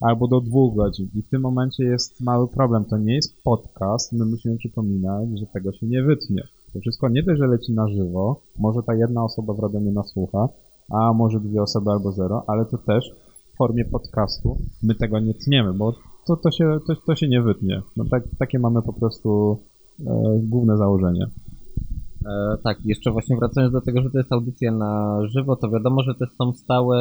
albo 0.02 0.28
do 0.28 0.40
dwóch 0.40 0.76
godzin. 0.76 1.08
I 1.14 1.22
w 1.22 1.28
tym 1.28 1.42
momencie 1.42 1.84
jest 1.84 2.20
mały 2.20 2.48
problem. 2.48 2.84
To 2.84 2.98
nie 2.98 3.14
jest 3.14 3.42
podcast. 3.42 4.12
My 4.12 4.24
musimy 4.24 4.56
przypominać, 4.56 5.28
że 5.38 5.46
tego 5.46 5.72
się 5.72 5.86
nie 5.86 6.02
wytnie. 6.02 6.42
To 6.72 6.80
wszystko 6.80 7.08
nie 7.08 7.22
dość, 7.22 7.38
że 7.38 7.46
leci 7.46 7.72
na 7.72 7.88
żywo. 7.88 8.40
Może 8.58 8.82
ta 8.82 8.94
jedna 8.94 9.24
osoba 9.24 9.54
w 9.54 9.58
Radomie 9.58 9.92
nas 9.92 10.08
słucha, 10.08 10.48
a 10.90 11.12
może 11.12 11.40
dwie 11.40 11.62
osoby 11.62 11.90
albo 11.90 12.12
zero, 12.12 12.44
ale 12.46 12.64
to 12.64 12.78
też 12.78 13.14
w 13.54 13.56
formie 13.56 13.84
podcastu 13.84 14.58
my 14.82 14.94
tego 14.94 15.20
nie 15.20 15.34
tniemy, 15.34 15.72
bo 15.72 15.92
to, 16.26 16.36
to, 16.36 16.50
się, 16.50 16.78
to, 16.86 16.94
to 17.06 17.16
się 17.16 17.28
nie 17.28 17.42
wytnie. 17.42 17.82
No 17.96 18.04
tak, 18.10 18.22
takie 18.38 18.58
mamy 18.58 18.82
po 18.82 18.92
prostu 18.92 19.58
e, 20.06 20.40
główne 20.42 20.76
założenie. 20.76 21.26
E, 22.26 22.56
tak, 22.64 22.78
jeszcze 22.84 23.10
właśnie 23.10 23.36
wracając 23.36 23.72
do 23.72 23.80
tego, 23.80 24.02
że 24.02 24.10
to 24.10 24.18
jest 24.18 24.32
audycja 24.32 24.72
na 24.72 25.20
żywo, 25.26 25.56
to 25.56 25.70
wiadomo, 25.70 26.02
że 26.02 26.14
też 26.14 26.28
są 26.38 26.52
stałe 26.52 26.98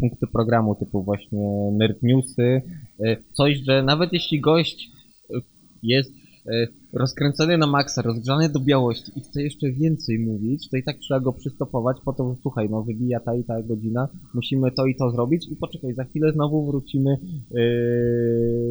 punkty 0.00 0.26
programu, 0.26 0.74
typu 0.74 1.02
właśnie 1.02 1.70
nerd 1.72 2.02
newsy, 2.02 2.62
e, 3.00 3.16
coś, 3.32 3.58
że 3.58 3.82
nawet 3.82 4.12
jeśli 4.12 4.40
gość 4.40 4.90
e, 5.30 5.40
jest 5.82 6.12
e, 6.46 6.66
rozkręcony 6.92 7.58
na 7.58 7.66
maksa, 7.66 8.02
rozgrzany 8.02 8.48
do 8.48 8.60
białości 8.60 9.12
i 9.16 9.20
chce 9.20 9.42
jeszcze 9.42 9.70
więcej 9.70 10.18
mówić, 10.18 10.68
to 10.70 10.76
i 10.76 10.82
tak 10.82 10.98
trzeba 10.98 11.20
go 11.20 11.32
przystopować 11.32 11.96
po 12.04 12.12
to, 12.12 12.30
że 12.30 12.40
słuchaj, 12.42 12.70
no 12.70 12.82
wybija 12.82 13.20
ta 13.20 13.34
i 13.34 13.44
ta 13.44 13.62
godzina, 13.62 14.08
musimy 14.34 14.72
to 14.72 14.86
i 14.86 14.96
to 14.96 15.10
zrobić 15.10 15.48
i 15.50 15.56
poczekaj, 15.56 15.94
za 15.94 16.04
chwilę 16.04 16.32
znowu 16.32 16.66
wrócimy 16.66 17.10
e, 17.10 17.58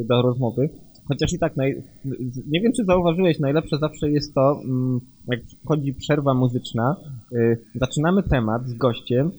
do 0.04 0.22
rozmowy. 0.22 0.68
Chociaż 1.08 1.32
i 1.32 1.38
tak, 1.38 1.56
naj... 1.56 1.82
nie 2.46 2.60
wiem 2.60 2.72
czy 2.72 2.84
zauważyłeś, 2.84 3.38
najlepsze 3.38 3.78
zawsze 3.78 4.10
jest 4.10 4.34
to, 4.34 4.60
mm, 4.64 5.00
jak 5.28 5.40
wchodzi 5.64 5.94
przerwa 5.94 6.34
muzyczna, 6.34 6.96
y, 7.32 7.58
zaczynamy 7.74 8.22
temat 8.22 8.68
z 8.68 8.74
gościem 8.74 9.30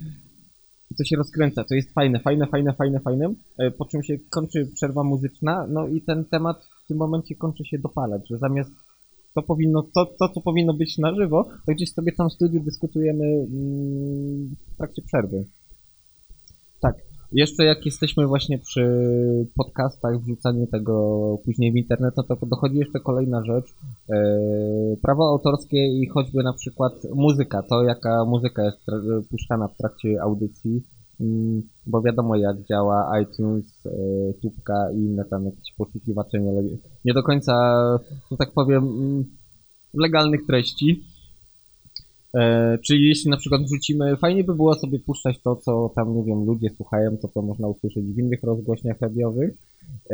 i 0.92 0.96
to 0.96 1.04
się 1.04 1.16
rozkręca, 1.16 1.64
to 1.64 1.76
jest 1.76 1.94
fajne, 1.94 2.20
fajne, 2.20 2.48
fajne, 2.48 2.74
fajne, 2.74 3.00
fajne, 3.00 3.34
y, 3.62 3.72
po 3.72 3.86
czym 3.86 4.04
się 4.04 4.18
kończy 4.30 4.72
przerwa 4.76 5.04
muzyczna, 5.04 5.68
no 5.70 5.88
i 5.88 6.02
ten 6.02 6.26
temat 6.26 6.66
w 6.84 6.88
tym 6.88 6.98
momencie 6.98 7.36
kończy 7.36 7.66
się 7.66 7.80
dopalać, 7.80 8.30
że 8.30 8.38
zamiast 8.38 8.72
to 9.36 9.42
powinno, 9.42 9.84
to, 9.96 10.06
to 10.06 10.30
co 10.30 10.42
powinno 10.42 10.74
być 10.74 10.98
na 10.98 11.16
żywo, 11.16 11.50
to 11.66 11.74
gdzieś 11.74 11.94
sobie 11.94 12.12
tam 12.12 12.30
w 12.30 12.34
studiu 12.34 12.64
dyskutujemy 12.64 13.26
mm, 13.26 14.56
w 14.74 14.78
trakcie 14.78 15.02
przerwy. 15.02 15.46
Jeszcze 17.32 17.66
jak 17.66 17.86
jesteśmy 17.86 18.28
właśnie 18.28 18.60
przy 18.60 18.86
podcastach, 19.58 20.22
wrzucaniu 20.22 20.68
tego 20.68 21.38
później 21.46 21.72
w 21.72 21.76
internet, 21.76 22.14
no 22.18 22.24
to 22.24 22.46
dochodzi 22.46 22.78
jeszcze 22.78 23.00
kolejna 23.00 23.44
rzecz. 23.46 23.66
E, 24.10 24.16
prawo 25.02 25.30
autorskie 25.30 25.88
i 25.88 26.08
choćby 26.08 26.44
na 26.44 26.54
przykład 26.54 26.94
muzyka, 27.16 27.64
to 27.64 27.84
jaka 27.84 28.26
muzyka 28.26 28.64
jest 28.66 28.78
puszczana 29.30 29.68
w 29.68 29.78
trakcie 29.78 30.22
audycji, 30.22 30.84
mm, 31.20 31.62
bo 31.88 32.02
wiadomo 32.02 32.36
jak 32.36 32.64
działa 32.64 33.20
iTunes, 33.20 33.86
e, 33.86 33.90
Tubka 34.42 34.92
i 34.92 34.98
inne 34.98 35.26
tam 35.26 35.46
jakieś 35.46 35.74
poszukiwacze 35.78 36.40
nie, 36.40 36.52
nie 37.06 37.14
do 37.14 37.24
końca, 37.24 37.54
że 38.32 38.38
tak 38.38 38.52
powiem, 38.54 38.84
mm, 38.84 39.26
legalnych 39.94 40.46
treści. 40.48 41.04
E, 42.36 42.78
czyli 42.78 43.08
jeśli 43.08 43.30
na 43.30 43.38
przykład 43.38 43.62
wrzucimy, 43.62 44.18
fajnie 44.18 44.44
by 44.44 44.56
było 44.56 44.76
sobie 44.76 45.00
puszczać 45.00 45.40
to, 45.44 45.56
co 45.56 45.92
tam, 45.96 46.16
nie 46.16 46.24
wiem, 46.24 46.46
ludzie 46.46 46.70
słuchają, 46.70 47.18
to 47.18 47.28
co 47.28 47.42
można 47.42 47.68
usłyszeć 47.68 48.06
w 48.06 48.20
innych 48.20 48.44
rozgłośniach 48.44 49.02
radiowych, 49.02 49.54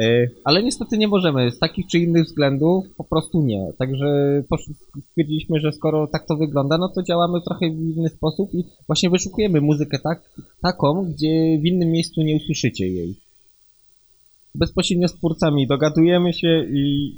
e, 0.01 0.27
ale 0.43 0.63
niestety 0.63 0.97
nie 0.97 1.07
możemy, 1.07 1.51
z 1.51 1.59
takich 1.59 1.87
czy 1.87 1.99
innych 1.99 2.25
względów 2.25 2.85
po 2.97 3.03
prostu 3.03 3.43
nie. 3.43 3.73
Także 3.77 4.43
stwierdziliśmy, 5.09 5.59
że 5.59 5.71
skoro 5.71 6.07
tak 6.07 6.25
to 6.27 6.37
wygląda, 6.37 6.77
no 6.77 6.89
to 6.89 7.03
działamy 7.03 7.41
trochę 7.41 7.69
w 7.69 7.97
inny 7.97 8.09
sposób 8.09 8.53
i 8.53 8.63
właśnie 8.87 9.09
wyszukujemy 9.09 9.61
muzykę 9.61 9.99
tak, 9.99 10.29
taką, 10.61 11.03
gdzie 11.03 11.59
w 11.61 11.65
innym 11.65 11.91
miejscu 11.91 12.21
nie 12.21 12.35
usłyszycie 12.35 12.87
jej. 12.87 13.15
Bezpośrednio 14.55 15.07
z 15.07 15.13
twórcami 15.13 15.67
dogadujemy 15.67 16.33
się 16.33 16.65
i 16.69 17.13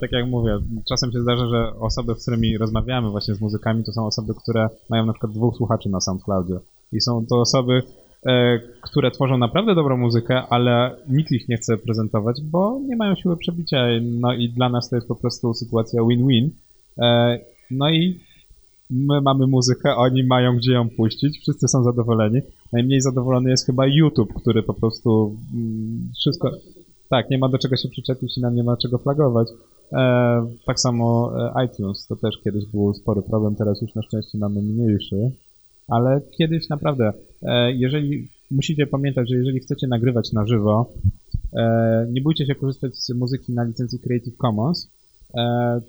tak 0.00 0.12
jak 0.12 0.26
mówię, 0.26 0.58
czasem 0.88 1.12
się 1.12 1.20
zdarza, 1.20 1.48
że 1.48 1.78
osoby, 1.80 2.14
z 2.14 2.22
którymi 2.22 2.58
rozmawiamy 2.58 3.10
właśnie 3.10 3.34
z 3.34 3.40
muzykami, 3.40 3.84
to 3.84 3.92
są 3.92 4.06
osoby, 4.06 4.34
które 4.34 4.68
mają 4.90 5.06
na 5.06 5.12
przykład 5.12 5.32
dwóch 5.32 5.56
słuchaczy 5.56 5.88
na 5.88 6.00
SoundCloudzie. 6.00 6.54
I 6.92 7.00
są 7.00 7.26
to 7.26 7.40
osoby, 7.40 7.82
e, 8.26 8.58
które 8.82 9.10
tworzą 9.10 9.38
naprawdę 9.38 9.74
dobrą 9.74 9.96
muzykę, 9.96 10.42
ale 10.50 10.96
nikt 11.08 11.32
ich 11.32 11.48
nie 11.48 11.56
chce 11.56 11.78
prezentować, 11.78 12.40
bo 12.42 12.80
nie 12.88 12.96
mają 12.96 13.14
siły 13.14 13.36
przebicia. 13.36 13.86
No 14.02 14.34
i 14.34 14.48
dla 14.48 14.68
nas 14.68 14.90
to 14.90 14.96
jest 14.96 15.08
po 15.08 15.16
prostu 15.16 15.54
sytuacja 15.54 16.02
win-win. 16.04 16.50
E, 16.98 17.38
no 17.70 17.90
i 17.90 18.20
my 18.90 19.20
mamy 19.20 19.46
muzykę, 19.46 19.96
oni 19.96 20.24
mają 20.24 20.56
gdzie 20.56 20.72
ją 20.72 20.88
puścić, 20.90 21.38
wszyscy 21.38 21.68
są 21.68 21.82
zadowoleni. 21.82 22.40
Najmniej 22.72 23.00
zadowolony 23.00 23.50
jest 23.50 23.66
chyba 23.66 23.86
YouTube, 23.86 24.34
który 24.34 24.62
po 24.62 24.74
prostu 24.74 25.36
mm, 25.54 26.10
wszystko... 26.20 26.50
Tak, 27.12 27.30
nie 27.30 27.38
ma 27.38 27.48
do 27.48 27.58
czego 27.58 27.76
się 27.76 27.88
przyczepić 27.88 28.38
i 28.38 28.40
nam 28.40 28.54
nie 28.54 28.62
ma 28.62 28.76
czego 28.76 28.98
flagować. 28.98 29.48
E, 29.92 30.46
tak 30.66 30.80
samo 30.80 31.32
e, 31.36 31.64
iTunes, 31.66 32.06
to 32.06 32.16
też 32.16 32.38
kiedyś 32.44 32.66
był 32.66 32.94
spory 32.94 33.22
problem, 33.22 33.56
teraz 33.56 33.82
już 33.82 33.94
na 33.94 34.02
szczęście 34.02 34.38
mamy 34.38 34.62
mniejszy, 34.62 35.30
ale 35.88 36.20
kiedyś 36.38 36.68
naprawdę, 36.68 37.12
e, 37.42 37.72
jeżeli 37.72 38.28
musicie 38.50 38.86
pamiętać, 38.86 39.28
że 39.30 39.36
jeżeli 39.36 39.60
chcecie 39.60 39.86
nagrywać 39.86 40.32
na 40.32 40.46
żywo, 40.46 40.92
e, 41.52 42.06
nie 42.10 42.20
bójcie 42.20 42.46
się 42.46 42.54
korzystać 42.54 42.96
z 42.96 43.14
muzyki 43.14 43.52
na 43.52 43.64
licencji 43.64 43.98
Creative 43.98 44.36
Commons, 44.36 44.90
e, 45.36 45.80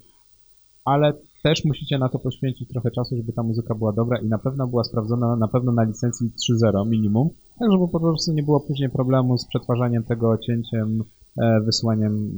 ale 0.86 1.14
też 1.44 1.66
musicie 1.66 1.98
na 1.98 2.10
to 2.10 2.20
poświęcić 2.20 2.70
trochę 2.70 2.92
czasu, 2.92 3.18
żeby 3.18 3.34
ta 3.34 3.44
muzyka 3.44 3.76
była 3.76 3.94
dobra 3.94 4.20
i 4.20 4.26
na 4.26 4.38
pewno 4.38 4.68
była 4.68 4.84
sprawdzona 4.84 5.36
na 5.36 5.48
pewno 5.48 5.72
na 5.72 5.84
licencji 5.84 6.32
3.0 6.64 6.90
minimum, 6.90 7.30
tak 7.60 7.72
żeby 7.72 7.88
po 7.88 8.00
prostu 8.00 8.34
nie 8.34 8.44
było 8.44 8.60
później 8.60 8.90
problemu 8.90 9.38
z 9.38 9.48
przetwarzaniem 9.48 10.04
tego 10.04 10.38
cięciem, 10.38 11.04
e, 11.42 11.62
wysyłaniem 11.62 12.32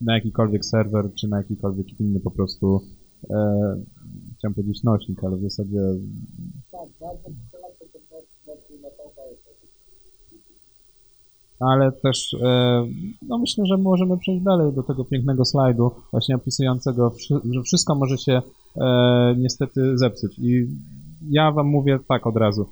na 0.00 0.14
jakikolwiek 0.14 0.64
serwer, 0.64 1.14
czy 1.14 1.28
na 1.28 1.36
jakikolwiek 1.36 2.00
inny 2.00 2.20
po 2.20 2.30
prostu 2.30 2.80
e, 3.30 3.76
chciałem 4.38 4.54
powiedzieć 4.54 4.82
nośnik, 4.82 5.24
ale 5.24 5.36
w 5.36 5.42
zasadzie 5.42 5.80
ale 11.60 11.92
też 11.92 12.34
e, 12.34 12.86
no 13.28 13.38
myślę, 13.38 13.66
że 13.66 13.76
możemy 13.76 14.18
przejść 14.18 14.44
dalej 14.44 14.72
do 14.72 14.82
tego 14.82 15.04
pięknego 15.04 15.44
slajdu, 15.44 15.90
właśnie 16.10 16.36
opisującego, 16.36 17.12
że 17.50 17.62
wszystko 17.62 17.94
może 17.94 18.18
się 18.18 18.42
e, 18.76 19.34
niestety 19.38 19.98
zepsuć. 19.98 20.38
I 20.38 20.66
ja 21.30 21.52
wam 21.52 21.66
mówię 21.66 21.98
tak 22.08 22.26
od 22.26 22.36
razu. 22.36 22.66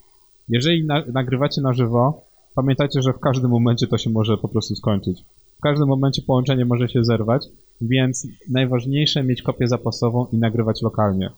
Jeżeli 0.49 0.87
na, 0.87 1.03
nagrywacie 1.13 1.61
na 1.61 1.73
żywo, 1.73 2.23
pamiętajcie, 2.55 3.03
że 3.03 3.13
w 3.13 3.21
każdym 3.21 3.51
momencie 3.51 3.87
to 3.87 3.99
się 3.99 4.11
może 4.11 4.37
po 4.37 4.49
prostu 4.49 4.77
skończyć. 4.77 5.25
W 5.59 5.61
każdym 5.61 5.89
momencie 5.89 6.23
połączenie 6.23 6.65
może 6.65 6.89
się 6.89 7.05
zerwać, 7.05 7.47
więc 7.81 8.27
najważniejsze 8.51 9.25
mieć 9.25 9.43
kopię 9.43 9.69
zapasową 9.69 10.27
i 10.33 10.39
nagrywać 10.39 10.83
lokalnie. 10.83 11.31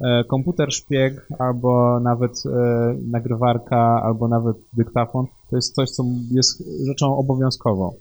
E, 0.00 0.24
komputer 0.24 0.72
szpieg, 0.72 1.26
albo 1.38 2.00
nawet 2.00 2.42
e, 2.46 2.96
nagrywarka, 3.10 4.02
albo 4.02 4.28
nawet 4.28 4.56
dyktafon, 4.72 5.26
to 5.50 5.56
jest 5.56 5.74
coś, 5.74 5.90
co 5.90 6.04
jest 6.30 6.64
rzeczą 6.86 7.16
obowiązkową. 7.16 7.92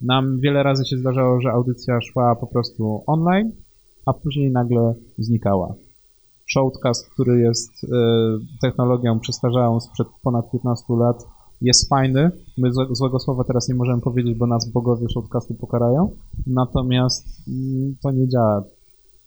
Nam 0.00 0.40
wiele 0.40 0.62
razy 0.62 0.84
się 0.84 0.96
zdarzało, 0.96 1.40
że 1.40 1.50
audycja 1.50 2.00
szła 2.00 2.36
po 2.36 2.46
prostu 2.46 3.02
online, 3.06 3.52
a 4.06 4.12
później 4.12 4.50
nagle 4.50 4.94
znikała. 5.18 5.74
Shoutcast, 6.52 7.10
który 7.10 7.40
jest 7.40 7.84
e, 7.84 7.88
technologią 8.60 9.20
przestarzałą 9.20 9.80
sprzed 9.80 10.06
ponad 10.22 10.50
15 10.50 10.84
lat, 10.94 11.24
jest 11.60 11.88
fajny. 11.88 12.30
My 12.58 12.70
złe- 12.70 12.94
złego 12.94 13.18
słowa 13.18 13.44
teraz 13.44 13.68
nie 13.68 13.74
możemy 13.74 14.02
powiedzieć, 14.02 14.38
bo 14.38 14.46
nas 14.46 14.70
bogowie 14.70 15.06
Shoutcastu 15.08 15.54
pokarają. 15.54 16.10
Natomiast 16.46 17.48
mm, 17.48 17.96
to 18.02 18.10
nie 18.10 18.28
działa 18.28 18.64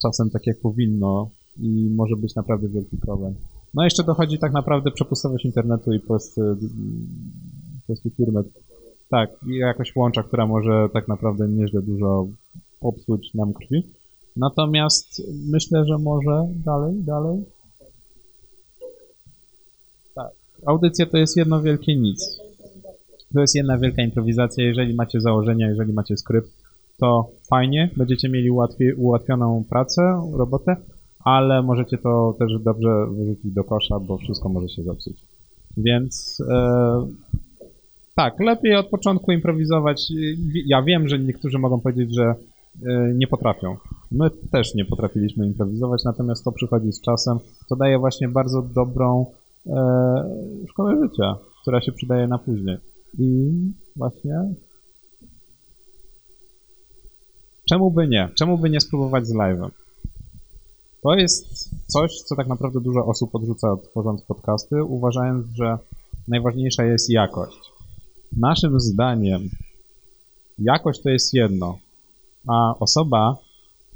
czasem 0.02 0.30
tak, 0.30 0.48
jak 0.48 0.60
powinno 0.62 1.30
i 1.58 1.90
może 1.96 2.16
być 2.16 2.36
naprawdę 2.36 2.70
wielki 2.70 2.98
problem. 2.98 3.36
No 3.74 3.84
jeszcze 3.84 4.04
dochodzi 4.04 4.40
tak 4.40 4.54
naprawdę 4.54 4.92
przepustowość 4.92 5.46
internetu 5.46 5.94
i 5.94 6.00
polscy, 6.00 6.42
polskie 7.88 8.10
firmy. 8.10 8.44
Tak, 9.10 9.30
i 9.48 9.56
jakoś 9.56 9.96
łącza, 9.96 10.24
która 10.24 10.48
może 10.48 10.90
tak 10.94 11.08
naprawdę 11.08 11.48
nieźle 11.48 11.82
dużo 11.82 12.28
popsuć 12.80 13.34
nam 13.34 13.54
krwi. 13.54 13.95
Natomiast 14.36 15.22
myślę, 15.52 15.86
że 15.86 15.98
może 15.98 16.48
dalej, 16.66 17.04
dalej. 17.04 17.46
Tak. 20.16 20.32
Audycja 20.66 21.06
to 21.06 21.18
jest 21.18 21.38
jedno 21.38 21.62
wielkie 21.62 21.96
nic. 21.96 22.40
To 23.34 23.42
jest 23.42 23.56
jedna 23.56 23.78
wielka 23.78 24.02
improwizacja. 24.02 24.64
Jeżeli 24.64 24.94
macie 24.94 25.22
założenia, 25.22 25.68
jeżeli 25.68 25.94
macie 25.94 26.18
skrypt, 26.18 26.50
to 26.98 27.30
fajnie, 27.50 27.90
będziecie 27.98 28.30
mieli 28.30 28.52
łatwiej, 28.52 28.94
ułatwioną 28.94 29.64
pracę, 29.70 30.02
robotę, 30.34 30.76
ale 31.20 31.62
możecie 31.64 31.98
to 31.98 32.36
też 32.40 32.52
dobrze 32.60 32.90
wyrzucić 33.12 33.52
do 33.52 33.64
kosza, 33.64 34.00
bo 34.00 34.18
wszystko 34.18 34.50
może 34.50 34.70
się 34.70 34.84
zepsuć. 34.84 35.18
Więc 35.78 36.44
e, 36.50 37.08
tak, 38.16 38.40
lepiej 38.40 38.76
od 38.76 38.88
początku 38.88 39.32
improwizować. 39.32 40.12
Ja 40.66 40.82
wiem, 40.82 41.08
że 41.08 41.20
niektórzy 41.20 41.60
mogą 41.60 41.80
powiedzieć, 41.80 42.16
że 42.16 42.36
e, 42.86 43.14
nie 43.14 43.28
potrafią. 43.28 43.78
My 44.16 44.30
też 44.52 44.76
nie 44.76 44.86
potrafiliśmy 44.86 45.48
improwizować, 45.48 46.04
natomiast 46.04 46.44
to 46.44 46.52
przychodzi 46.52 46.92
z 46.92 47.02
czasem. 47.02 47.38
To 47.70 47.76
daje 47.76 48.00
właśnie 48.00 48.28
bardzo 48.28 48.62
dobrą 48.62 49.26
e, 49.68 49.76
szkołę 50.70 50.96
życia, 51.04 51.36
która 51.62 51.82
się 51.82 51.92
przydaje 51.92 52.28
na 52.28 52.38
później. 52.38 52.78
I 53.20 53.52
właśnie 53.96 54.54
czemu 57.70 57.92
by 57.92 58.08
nie? 58.08 58.30
Czemu 58.36 58.58
by 58.58 58.70
nie 58.70 58.82
spróbować 58.82 59.28
z 59.28 59.34
live'em? 59.34 59.70
To 61.04 61.14
jest 61.14 61.70
coś, 61.88 62.22
co 62.22 62.36
tak 62.36 62.48
naprawdę 62.48 62.82
dużo 62.82 63.06
osób 63.06 63.36
odrzuca 63.36 63.78
tworząc 63.78 64.22
podcasty, 64.22 64.84
uważając, 64.84 65.48
że 65.56 65.78
najważniejsza 66.28 66.84
jest 66.84 67.10
jakość. 67.10 67.58
Naszym 68.38 68.80
zdaniem 68.80 69.50
jakość 70.60 71.02
to 71.02 71.10
jest 71.10 71.34
jedno, 71.34 71.78
a 72.48 72.74
osoba, 72.80 73.38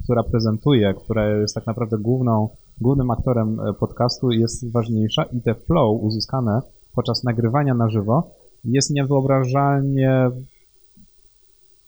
która 0.04 0.22
prezentuje, 0.22 0.94
która 0.94 1.28
jest 1.28 1.54
tak 1.54 1.66
naprawdę 1.66 1.98
główną, 1.98 2.48
głównym 2.80 3.10
aktorem 3.10 3.60
e, 3.60 3.72
podcastu 3.72 4.30
jest 4.30 4.72
ważniejsza 4.72 5.22
i 5.22 5.40
te 5.40 5.54
flow 5.54 6.02
uzyskane 6.02 6.60
podczas 6.94 7.24
nagrywania 7.24 7.74
na 7.74 7.90
żywo 7.90 8.30
jest 8.64 8.90
niewyobrażalnie 8.90 10.30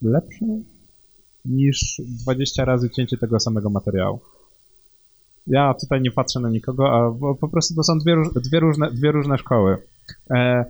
lepsze 0.02 0.46
niż 1.44 2.00
20 2.24 2.64
razy 2.64 2.90
cięcie 2.90 3.16
tego 3.18 3.40
samego 3.40 3.70
materiału. 3.70 4.20
Ja 5.46 5.74
tutaj 5.74 6.00
nie 6.02 6.10
patrzę 6.10 6.40
na 6.40 6.50
nikogo, 6.50 6.90
a 6.90 7.14
po 7.40 7.48
prostu 7.48 7.74
to 7.74 7.82
są 7.82 7.98
dwie, 7.98 8.16
dwie, 8.34 8.60
różne, 8.60 8.90
dwie 8.90 9.12
różne 9.12 9.38
szkoły. 9.38 9.76
E, 10.30 10.64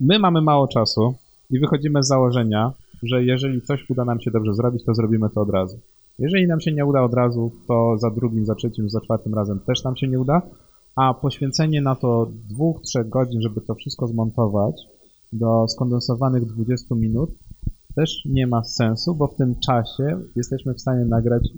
my 0.00 0.18
mamy 0.18 0.42
mało 0.42 0.68
czasu 0.68 1.14
i 1.50 1.58
wychodzimy 1.58 2.02
z 2.02 2.08
założenia, 2.08 2.72
że 3.02 3.24
jeżeli 3.24 3.62
coś 3.62 3.90
uda 3.90 4.04
nam 4.04 4.20
się 4.20 4.30
dobrze 4.30 4.54
zrobić, 4.54 4.84
to 4.84 4.94
zrobimy 4.94 5.30
to 5.30 5.40
od 5.40 5.50
razu. 5.50 5.78
Jeżeli 6.18 6.46
nam 6.46 6.60
się 6.60 6.72
nie 6.72 6.86
uda 6.86 7.02
od 7.02 7.14
razu, 7.14 7.52
to 7.68 7.98
za 7.98 8.10
drugim, 8.10 8.46
za 8.46 8.54
trzecim, 8.54 8.90
za 8.90 9.00
czwartym 9.00 9.34
razem 9.34 9.60
też 9.60 9.84
nam 9.84 9.96
się 9.96 10.08
nie 10.08 10.20
uda, 10.20 10.42
a 10.96 11.14
poświęcenie 11.14 11.82
na 11.82 11.94
to 11.94 12.30
dwóch, 12.48 12.80
trzech 12.82 13.08
godzin, 13.08 13.40
żeby 13.40 13.60
to 13.60 13.74
wszystko 13.74 14.06
zmontować 14.06 14.82
do 15.32 15.68
skondensowanych 15.68 16.44
20 16.44 16.94
minut 16.94 17.30
też 17.94 18.24
nie 18.24 18.46
ma 18.46 18.64
sensu, 18.64 19.14
bo 19.14 19.26
w 19.26 19.36
tym 19.36 19.54
czasie 19.66 20.20
jesteśmy 20.36 20.74
w 20.74 20.80
stanie 20.80 21.04
nagrać 21.04 21.48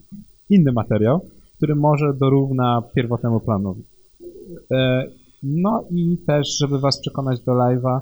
inny 0.50 0.72
materiał, 0.72 1.20
który 1.56 1.74
może 1.74 2.14
dorówna 2.14 2.82
pierwotnemu 2.94 3.40
planowi. 3.40 3.82
E, 4.72 5.06
No 5.42 5.84
i 5.90 6.18
też, 6.26 6.58
żeby 6.58 6.78
Was 6.78 7.00
przekonać 7.00 7.40
do 7.40 7.52
live'a, 7.52 8.00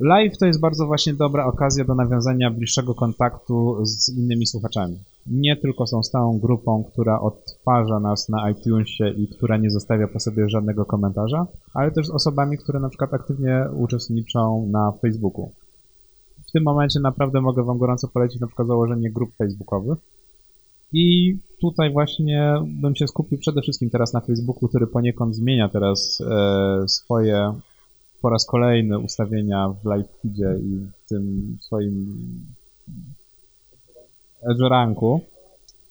live 0.00 0.38
to 0.38 0.46
jest 0.46 0.60
bardzo 0.60 0.86
właśnie 0.86 1.14
dobra 1.14 1.46
okazja 1.46 1.84
do 1.84 1.94
nawiązania 1.94 2.50
bliższego 2.50 2.94
kontaktu 2.94 3.78
z 3.82 4.16
innymi 4.16 4.46
słuchaczami. 4.46 4.98
Nie 5.26 5.56
tylko 5.56 5.86
są 5.86 6.02
stałą 6.02 6.38
grupą, 6.38 6.84
która 6.92 7.20
odtwarza 7.20 8.00
nas 8.00 8.28
na 8.28 8.50
iTunesie 8.50 9.08
i 9.08 9.28
która 9.28 9.56
nie 9.56 9.70
zostawia 9.70 10.08
po 10.08 10.20
sobie 10.20 10.48
żadnego 10.48 10.84
komentarza, 10.84 11.46
ale 11.74 11.90
też 11.90 12.06
z 12.06 12.10
osobami, 12.10 12.58
które 12.58 12.80
na 12.80 12.88
przykład 12.88 13.14
aktywnie 13.14 13.66
uczestniczą 13.76 14.66
na 14.70 14.92
Facebooku. 14.92 15.50
W 16.48 16.52
tym 16.52 16.62
momencie 16.62 17.00
naprawdę 17.00 17.40
mogę 17.40 17.64
Wam 17.64 17.78
gorąco 17.78 18.08
polecić 18.08 18.40
na 18.40 18.46
przykład 18.46 18.68
założenie 18.68 19.10
grup 19.10 19.30
facebookowych, 19.36 19.98
I 20.92 21.36
tutaj 21.60 21.92
właśnie 21.92 22.54
bym 22.66 22.96
się 22.96 23.08
skupił 23.08 23.38
przede 23.38 23.62
wszystkim 23.62 23.90
teraz 23.90 24.12
na 24.12 24.20
Facebooku, 24.20 24.68
który 24.68 24.86
poniekąd 24.86 25.36
zmienia 25.36 25.68
teraz 25.68 26.22
e, 26.30 26.88
swoje 26.88 27.54
po 28.20 28.30
raz 28.30 28.46
kolejny 28.46 28.98
ustawienia 28.98 29.74
w 29.82 29.84
live 29.84 30.08
feedzie 30.22 30.56
i 30.62 30.78
w 31.04 31.08
tym 31.08 31.56
swoim 31.60 32.22
edge 34.42 34.70
ranku, 34.70 35.20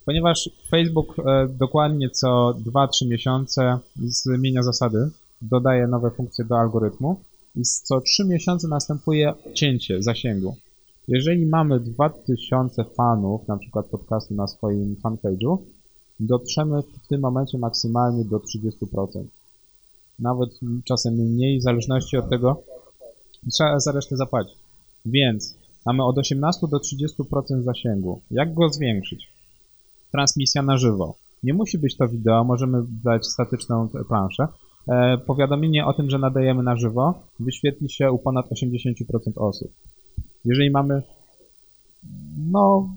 ponieważ 0.06 0.50
Facebook 0.70 1.20
e, 1.20 1.48
dokładnie 1.48 2.10
co 2.10 2.56
2-3 2.66 3.08
miesiące 3.08 3.80
zmienia 3.96 4.64
zasady, 4.64 5.10
dodaje 5.42 5.88
nowe 5.88 6.12
funkcje 6.12 6.46
do 6.46 6.60
algorytmu 6.60 7.20
i 7.56 7.64
co 7.64 8.02
3 8.02 8.26
miesiące 8.26 8.68
następuje 8.68 9.34
cięcie 9.54 10.04
zasięgu. 10.04 10.56
Jeżeli 11.08 11.46
mamy 11.46 11.80
2000 11.80 12.84
fanów, 12.84 13.48
na 13.48 13.58
przykład 13.58 13.86
podcastu 13.86 14.34
na 14.34 14.48
swoim 14.48 14.96
fanpage'u, 15.04 15.58
dotrzemy 16.20 16.82
w 16.82 17.08
tym 17.08 17.22
momencie 17.22 17.58
maksymalnie 17.58 18.26
do 18.26 18.38
30%. 18.38 19.24
Nawet 20.20 20.50
czasem 20.86 21.14
mniej, 21.14 21.60
w 21.60 21.64
zależności 21.64 22.18
od 22.18 22.30
tego, 22.30 22.62
trzeba 23.54 23.80
za 23.80 23.92
resztę 23.92 24.18
zapłacić. 24.18 24.58
Więc 25.06 25.58
mamy 25.86 26.06
od 26.06 26.18
18 26.18 26.68
do 26.68 26.78
30% 26.78 27.64
zasięgu. 27.64 28.22
Jak 28.32 28.54
go 28.54 28.70
zwiększyć? 28.70 29.28
Transmisja 30.12 30.62
na 30.62 30.78
żywo. 30.78 31.16
Nie 31.44 31.54
musi 31.54 31.78
być 31.78 31.98
to 31.98 32.08
wideo, 32.08 32.44
możemy 32.44 32.84
dać 33.04 33.26
statyczną 33.26 33.90
planszę. 34.08 34.48
E, 34.88 35.18
powiadomienie 35.18 35.86
o 35.86 35.94
tym, 35.94 36.10
że 36.10 36.20
nadajemy 36.20 36.64
na 36.64 36.76
żywo, 36.76 37.14
wyświetli 37.40 37.90
się 37.90 38.12
u 38.12 38.18
ponad 38.18 38.46
80% 38.50 38.94
osób. 39.36 39.72
Jeżeli 40.46 40.72
mamy, 40.72 41.02
no, 42.52 42.90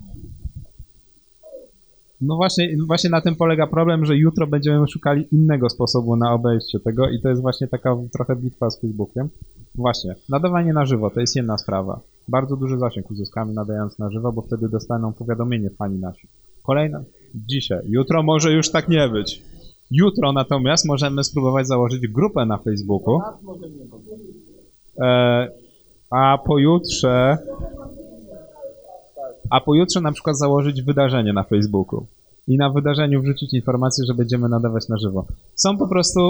no 2.23 2.37
właśnie, 2.37 2.77
właśnie 2.87 3.11
na 3.11 3.21
tym 3.21 3.37
polega 3.37 3.67
problem, 3.67 4.05
że 4.05 4.17
jutro 4.17 4.47
będziemy 4.47 4.89
szukali 4.89 5.27
innego 5.33 5.71
sposobu 5.71 6.17
na 6.17 6.33
obejście 6.33 6.81
tego 6.81 7.11
i 7.11 7.21
to 7.21 7.29
jest 7.29 7.43
właśnie 7.43 7.69
taka 7.69 7.97
trochę 8.13 8.37
bitwa 8.37 8.71
z 8.71 8.81
Facebookiem. 8.81 9.29
Właśnie, 9.75 10.15
nadawanie 10.29 10.73
na 10.73 10.87
żywo 10.87 11.11
to 11.11 11.21
jest 11.21 11.37
jedna 11.37 11.59
sprawa. 11.59 12.01
Bardzo 12.29 12.57
duży 12.57 12.79
zasięg 12.79 13.11
uzyskamy 13.11 13.53
nadając 13.53 13.99
na 13.99 14.11
żywo, 14.11 14.33
bo 14.33 14.43
wtedy 14.43 14.69
dostaną 14.69 15.13
powiadomienie 15.13 15.71
fani 15.71 15.99
nasi. 15.99 16.29
Kolejna, 16.63 17.05
dzisiaj, 17.35 17.81
jutro 17.89 18.23
może 18.23 18.53
już 18.53 18.71
tak 18.71 18.89
nie 18.89 19.09
być. 19.09 19.43
Jutro 19.91 20.33
natomiast 20.33 20.89
możemy 20.89 21.25
spróbować 21.25 21.67
założyć 21.67 22.09
grupę 22.09 22.47
na 22.47 22.59
Facebooku. 22.59 23.21
E, 25.01 25.49
a 26.11 26.39
pojutrze 26.39 27.39
a 29.53 29.61
pojutrze 29.61 30.01
na 30.01 30.13
przykład 30.13 30.39
założyć 30.39 30.83
wydarzenie 30.83 31.33
na 31.33 31.43
Facebooku 31.43 32.07
i 32.49 32.57
na 32.57 32.71
wydarzeniu 32.71 33.23
wrzucić 33.23 33.55
informację, 33.55 34.05
że 34.09 34.15
będziemy 34.15 34.49
nadawać 34.49 34.89
na 34.89 34.97
żywo. 34.99 35.27
Są 35.55 35.79
po 35.79 35.89
prostu 35.89 36.21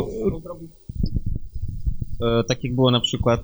E, 2.22 2.44
tak 2.44 2.64
jak 2.64 2.74
było 2.74 2.90
na 2.90 3.00
przykład 3.00 3.40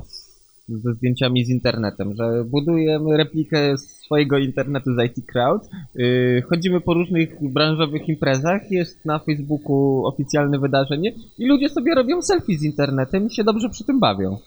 ze 0.68 0.92
zdjęciami 0.92 1.44
z 1.44 1.48
internetem, 1.48 2.14
że 2.14 2.44
budujemy 2.44 3.16
replikę 3.16 3.78
swojego 3.78 4.38
internetu 4.38 4.90
z 4.94 5.04
IT 5.04 5.26
Crowd, 5.26 5.68
yy, 5.94 6.42
chodzimy 6.42 6.80
po 6.80 6.94
różnych 6.94 7.52
branżowych 7.52 8.08
imprezach, 8.08 8.70
jest 8.70 9.04
na 9.04 9.18
Facebooku 9.18 10.06
oficjalne 10.06 10.58
wydarzenie 10.58 11.12
i 11.38 11.46
ludzie 11.46 11.68
sobie 11.68 11.94
robią 11.94 12.22
selfie 12.22 12.58
z 12.58 12.62
internetem 12.62 13.26
i 13.26 13.34
się 13.34 13.44
dobrze 13.44 13.68
przy 13.68 13.84
tym 13.84 14.00
bawią. 14.00 14.38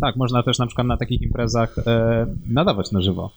Tak, 0.00 0.16
można 0.16 0.42
też 0.42 0.58
na 0.58 0.66
przykład 0.66 0.86
na 0.86 0.96
takich 0.96 1.22
imprezach 1.22 1.78
e, 1.78 2.26
nadawać 2.50 2.92
na 2.92 3.00
żywo. 3.00 3.30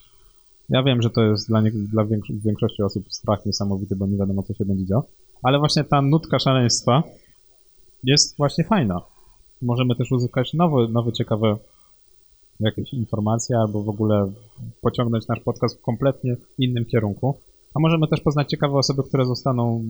Ja 0.69 0.83
wiem, 0.83 1.01
że 1.01 1.09
to 1.09 1.23
jest 1.23 1.47
dla, 1.47 1.61
nie, 1.61 1.71
dla 1.71 2.05
większo- 2.05 2.39
większości 2.45 2.83
osób 2.83 3.03
strach 3.09 3.45
niesamowity, 3.45 3.95
bo 3.95 4.07
nie 4.07 4.17
wiadomo, 4.17 4.43
co 4.43 4.53
się 4.53 4.65
będzie 4.65 4.85
działo, 4.85 5.05
ale 5.43 5.59
właśnie 5.59 5.83
ta 5.83 6.01
nutka 6.01 6.39
szaleństwa 6.39 7.03
jest 8.03 8.37
właśnie 8.37 8.63
fajna. 8.63 9.01
Możemy 9.61 9.95
też 9.95 10.11
uzyskać 10.11 10.53
nowe, 10.53 10.87
nowe 10.87 11.11
ciekawe 11.11 11.57
jakieś 12.59 12.93
informacje, 12.93 13.57
albo 13.57 13.83
w 13.83 13.89
ogóle 13.89 14.31
pociągnąć 14.81 15.27
nasz 15.27 15.39
podcast 15.39 15.77
w 15.77 15.81
kompletnie 15.81 16.35
innym 16.59 16.85
kierunku. 16.85 17.35
A 17.73 17.79
możemy 17.79 18.07
też 18.07 18.21
poznać 18.21 18.49
ciekawe 18.49 18.77
osoby, 18.77 19.03
które 19.03 19.25
zostaną 19.25 19.83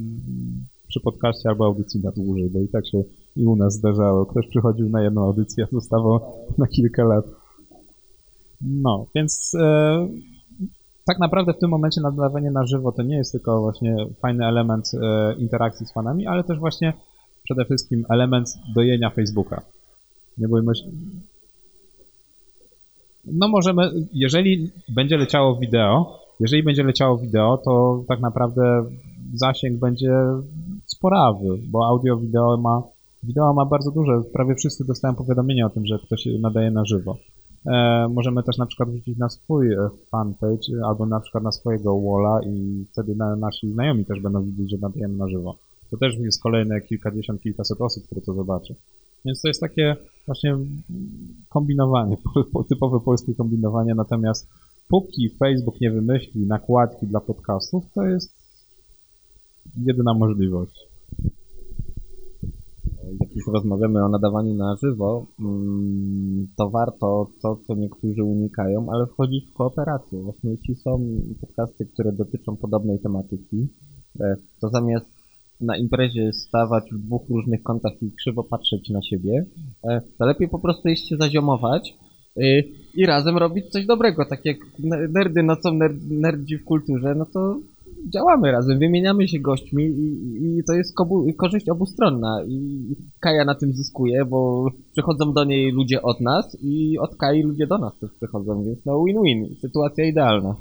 przy 0.87 0.99
podcaście 0.99 1.49
albo 1.49 1.65
audycji 1.65 2.01
na 2.03 2.11
dłużej, 2.11 2.49
bo 2.49 2.59
i 2.59 2.67
tak 2.67 2.87
się 2.87 3.03
i 3.35 3.45
u 3.45 3.55
nas 3.55 3.73
zdarzało. 3.73 4.25
Ktoś 4.25 4.47
przychodził 4.47 4.89
na 4.89 5.03
jedną 5.03 5.25
audycję, 5.25 5.63
a 5.71 5.75
zostawał 5.75 6.19
na 6.57 6.67
kilka 6.67 7.03
lat. 7.03 7.25
No, 8.61 9.05
więc 9.15 9.51
e, 9.59 10.07
tak 11.05 11.19
naprawdę 11.19 11.53
w 11.53 11.59
tym 11.59 11.69
momencie 11.69 12.01
nadawanie 12.01 12.51
na 12.51 12.65
żywo 12.65 12.91
to 12.91 13.03
nie 13.03 13.17
jest 13.17 13.31
tylko 13.31 13.61
właśnie 13.61 13.95
fajny 14.21 14.45
element 14.47 14.91
e, 15.01 15.33
interakcji 15.33 15.85
z 15.85 15.93
fanami, 15.93 16.27
ale 16.27 16.43
też 16.43 16.59
właśnie 16.59 16.93
przede 17.43 17.65
wszystkim 17.65 18.05
element 18.09 18.47
dojenia 18.75 19.09
Facebooka. 19.09 19.61
Nie 20.37 20.47
bójmy 20.47 20.75
się. 20.75 20.83
No 23.25 23.47
możemy, 23.47 23.91
jeżeli 24.13 24.71
będzie 24.89 25.17
leciało 25.17 25.55
wideo, 25.55 26.19
jeżeli 26.39 26.63
będzie 26.63 26.83
leciało 26.83 27.17
wideo, 27.17 27.57
to 27.57 28.03
tak 28.07 28.19
naprawdę 28.19 28.85
zasięg 29.33 29.79
będzie 29.79 30.11
sporawy, 30.85 31.47
bo 31.67 31.87
audio 31.87 32.17
wideo 32.17 32.57
ma 32.57 32.83
wideo 33.23 33.53
ma 33.53 33.65
bardzo 33.65 33.91
duże, 33.91 34.21
prawie 34.33 34.55
wszyscy 34.55 34.85
dostają 34.85 35.15
powiadomienie 35.15 35.65
o 35.65 35.69
tym, 35.69 35.85
że 35.85 35.99
ktoś 36.05 36.27
nadaje 36.39 36.71
na 36.71 36.85
żywo. 36.85 37.17
E, 37.65 38.07
możemy 38.13 38.43
też 38.43 38.57
na 38.57 38.65
przykład 38.65 38.89
wrzucić 38.89 39.17
na 39.17 39.29
swój 39.29 39.73
e, 39.73 39.89
fanpage 40.11 40.77
e, 40.81 40.85
albo 40.85 41.05
na 41.05 41.19
przykład 41.19 41.43
na 41.43 41.51
swojego 41.51 42.01
walla 42.01 42.39
i 42.45 42.85
wtedy 42.91 43.15
na, 43.15 43.35
nasi 43.35 43.71
znajomi 43.71 44.05
też 44.05 44.19
będą 44.19 44.43
widzieć, 44.43 44.71
że 44.71 44.77
nadajemy 44.77 45.17
na 45.17 45.29
żywo. 45.29 45.55
To 45.91 45.97
też 45.97 46.17
jest 46.17 46.43
kolejne 46.43 46.81
kilkadziesiąt, 46.81 47.41
kilkaset 47.41 47.81
osób, 47.81 48.05
które 48.05 48.21
to 48.21 48.33
zobaczy. 48.33 48.75
Więc 49.25 49.41
to 49.41 49.47
jest 49.47 49.61
takie 49.61 49.95
właśnie 50.25 50.57
kombinowanie, 51.49 52.17
po- 52.23 52.43
po- 52.43 52.63
typowe 52.63 52.99
polskie 52.99 53.35
kombinowanie, 53.35 53.95
natomiast 53.95 54.49
póki 54.87 55.29
Facebook 55.29 55.81
nie 55.81 55.91
wymyśli 55.91 56.45
nakładki 56.45 57.07
dla 57.07 57.19
podcastów, 57.19 57.83
to 57.95 58.03
jest 58.03 58.35
jedyna 59.77 60.13
możliwość. 60.13 60.87
Jak 63.21 63.35
już 63.35 63.47
rozmawiamy 63.53 64.05
o 64.05 64.09
nadawaniu 64.09 64.53
na 64.53 64.75
żywo, 64.83 65.25
mm, 65.39 66.47
to 66.57 66.69
warto 66.69 67.27
to, 67.41 67.57
co 67.67 67.75
niektórzy 67.75 68.23
unikają, 68.23 68.87
ale 68.91 69.07
wchodzić 69.07 69.49
w 69.49 69.53
kooperację. 69.53 70.21
Właśnie 70.21 70.51
jeśli 70.51 70.75
są 70.75 71.05
podcasty, 71.41 71.85
które 71.85 72.11
dotyczą 72.11 72.55
podobnej 72.55 72.99
tematyki, 72.99 73.67
e, 74.19 74.35
to 74.61 74.69
zamiast 74.69 75.05
na 75.61 75.77
imprezie 75.77 76.33
stawać 76.33 76.83
w 76.91 76.97
dwóch 76.97 77.29
różnych 77.29 77.63
kątach 77.63 77.93
i 78.01 78.11
krzywo 78.11 78.43
patrzeć 78.43 78.89
na 78.89 79.01
siebie, 79.01 79.45
e, 79.83 80.01
to 80.17 80.25
lepiej 80.25 80.49
po 80.49 80.59
prostu 80.59 80.89
iść 80.89 81.09
się 81.09 81.17
zaziomować 81.17 81.97
e, 82.37 82.59
i 82.95 83.05
razem 83.05 83.37
robić 83.37 83.69
coś 83.69 83.85
dobrego. 83.85 84.25
Tak 84.25 84.45
jak 84.45 84.57
ne- 84.79 85.07
nerdy 85.07 85.43
nocą, 85.43 85.73
ner- 85.73 86.11
nerdzi 86.11 86.57
w 86.57 86.63
kulturze, 86.63 87.15
no 87.15 87.25
to 87.25 87.59
działamy 88.09 88.51
razem, 88.51 88.79
wymieniamy 88.79 89.27
się 89.27 89.39
gośćmi 89.39 89.83
i, 89.83 90.59
i 90.59 90.63
to 90.67 90.73
jest 90.73 90.95
kobu, 90.95 91.25
korzyść 91.37 91.69
obustronna. 91.69 92.43
I 92.47 92.87
Kaja 93.19 93.45
na 93.45 93.55
tym 93.55 93.73
zyskuje, 93.73 94.25
bo 94.25 94.65
przychodzą 94.91 95.33
do 95.33 95.43
niej 95.43 95.71
ludzie 95.71 96.01
od 96.01 96.21
nas 96.21 96.57
i 96.61 96.97
od 96.99 97.15
Kai 97.15 97.43
ludzie 97.43 97.67
do 97.67 97.77
nas 97.77 97.99
też 97.99 98.11
przychodzą, 98.13 98.63
więc 98.65 98.85
no 98.85 98.93
win-win, 98.93 99.55
sytuacja 99.61 100.05
idealna. 100.05 100.55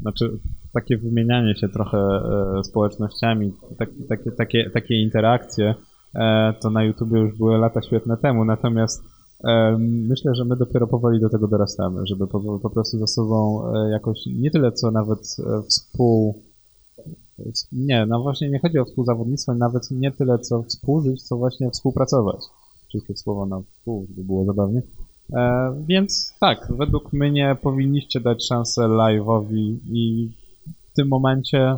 Znaczy, 0.00 0.38
takie 0.74 0.98
wymienianie 0.98 1.54
się 1.54 1.68
trochę 1.68 1.98
e, 1.98 2.64
społecznościami, 2.64 3.52
tak, 3.78 3.88
takie, 4.08 4.30
takie, 4.30 4.70
takie 4.70 5.02
interakcje, 5.02 5.74
e, 6.14 6.54
to 6.62 6.70
na 6.70 6.84
YouTube 6.84 7.12
już 7.12 7.38
były 7.38 7.58
lata 7.58 7.82
świetne 7.82 8.16
temu, 8.16 8.44
natomiast 8.44 9.13
myślę, 9.78 10.34
że 10.34 10.44
my 10.44 10.56
dopiero 10.56 10.86
powoli 10.86 11.20
do 11.20 11.30
tego 11.30 11.48
dorastamy, 11.48 12.06
żeby 12.06 12.26
po, 12.26 12.58
po 12.58 12.70
prostu 12.70 12.98
ze 12.98 13.06
sobą 13.06 13.62
e, 13.74 13.90
jakoś 13.90 14.26
nie 14.26 14.50
tyle 14.50 14.72
co 14.72 14.90
nawet 14.90 15.36
e, 15.38 15.62
współ... 15.62 16.42
Nie, 17.72 18.06
no 18.06 18.22
właśnie 18.22 18.50
nie 18.50 18.58
chodzi 18.58 18.78
o 18.78 18.84
współzawodnictwo, 18.84 19.54
nawet 19.54 19.90
nie 19.90 20.12
tyle 20.12 20.38
co 20.38 20.62
współżyć, 20.62 21.22
co 21.22 21.36
właśnie 21.36 21.70
współpracować. 21.70 22.40
Wszystkie 22.88 23.16
słowa 23.16 23.46
na 23.46 23.62
współ, 23.62 24.06
żeby 24.08 24.24
było 24.24 24.44
zabawnie. 24.44 24.82
E, 25.32 25.74
więc 25.86 26.34
tak, 26.40 26.72
według 26.78 27.12
mnie 27.12 27.56
powinniście 27.62 28.20
dać 28.20 28.46
szansę 28.48 28.82
live'owi 28.82 29.76
i 29.92 30.30
w 30.92 30.94
tym 30.96 31.08
momencie 31.08 31.76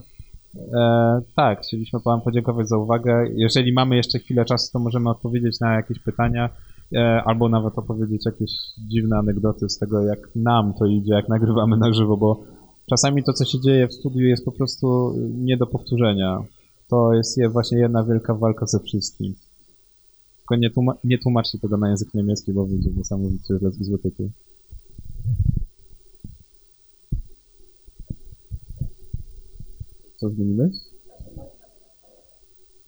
e, 0.74 1.20
tak, 1.36 1.60
chcieliśmy 1.60 1.98
Wam 2.00 2.20
podziękować 2.20 2.68
za 2.68 2.76
uwagę. 2.76 3.28
Jeżeli 3.34 3.72
mamy 3.72 3.96
jeszcze 3.96 4.18
chwilę 4.18 4.44
czasu, 4.44 4.72
to 4.72 4.78
możemy 4.78 5.10
odpowiedzieć 5.10 5.60
na 5.60 5.74
jakieś 5.74 5.98
pytania 5.98 6.50
albo 7.24 7.48
nawet 7.48 7.78
opowiedzieć 7.78 8.26
jakieś 8.26 8.50
dziwne 8.88 9.16
anegdoty 9.18 9.68
z 9.68 9.78
tego, 9.78 10.02
jak 10.02 10.28
nam 10.36 10.74
to 10.78 10.86
idzie, 10.86 11.14
jak 11.14 11.28
nagrywamy 11.28 11.76
na 11.76 11.92
żywo, 11.92 12.16
bo 12.16 12.44
czasami 12.90 13.24
to, 13.24 13.32
co 13.32 13.44
się 13.44 13.60
dzieje 13.60 13.88
w 13.88 13.94
studiu 13.94 14.26
jest 14.26 14.44
po 14.44 14.52
prostu 14.52 15.14
nie 15.34 15.56
do 15.56 15.66
powtórzenia. 15.66 16.42
To 16.88 17.12
jest 17.14 17.38
je- 17.38 17.48
właśnie 17.48 17.78
jedna 17.78 18.04
wielka 18.04 18.34
walka 18.34 18.66
ze 18.66 18.80
wszystkim. 18.80 19.34
Tylko 20.38 20.56
nie, 20.56 20.70
nie 21.04 21.18
tłumaczcie 21.18 21.58
tego 21.58 21.76
na 21.76 21.88
język 21.88 22.14
niemiecki, 22.14 22.52
bo 22.52 22.66
wyjdzie 22.66 22.90
niesamowicie 22.96 23.54
zły 23.80 23.98
tytuł. 23.98 24.30
Co 30.16 30.28
zmienimy? 30.30 30.70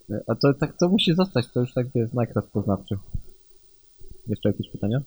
E, 0.09 0.19
A 0.27 0.35
to 0.35 0.53
tak 0.53 0.77
to 0.77 0.89
musi 0.89 1.13
zostać, 1.15 1.51
to 1.51 1.59
już 1.59 1.73
tak 1.73 1.95
jest 1.95 2.11
znak 2.11 2.35
rozpoznawczy. 2.35 2.97
Jeszcze 4.29 4.49
jakieś 4.49 4.69
pytania? 4.71 5.01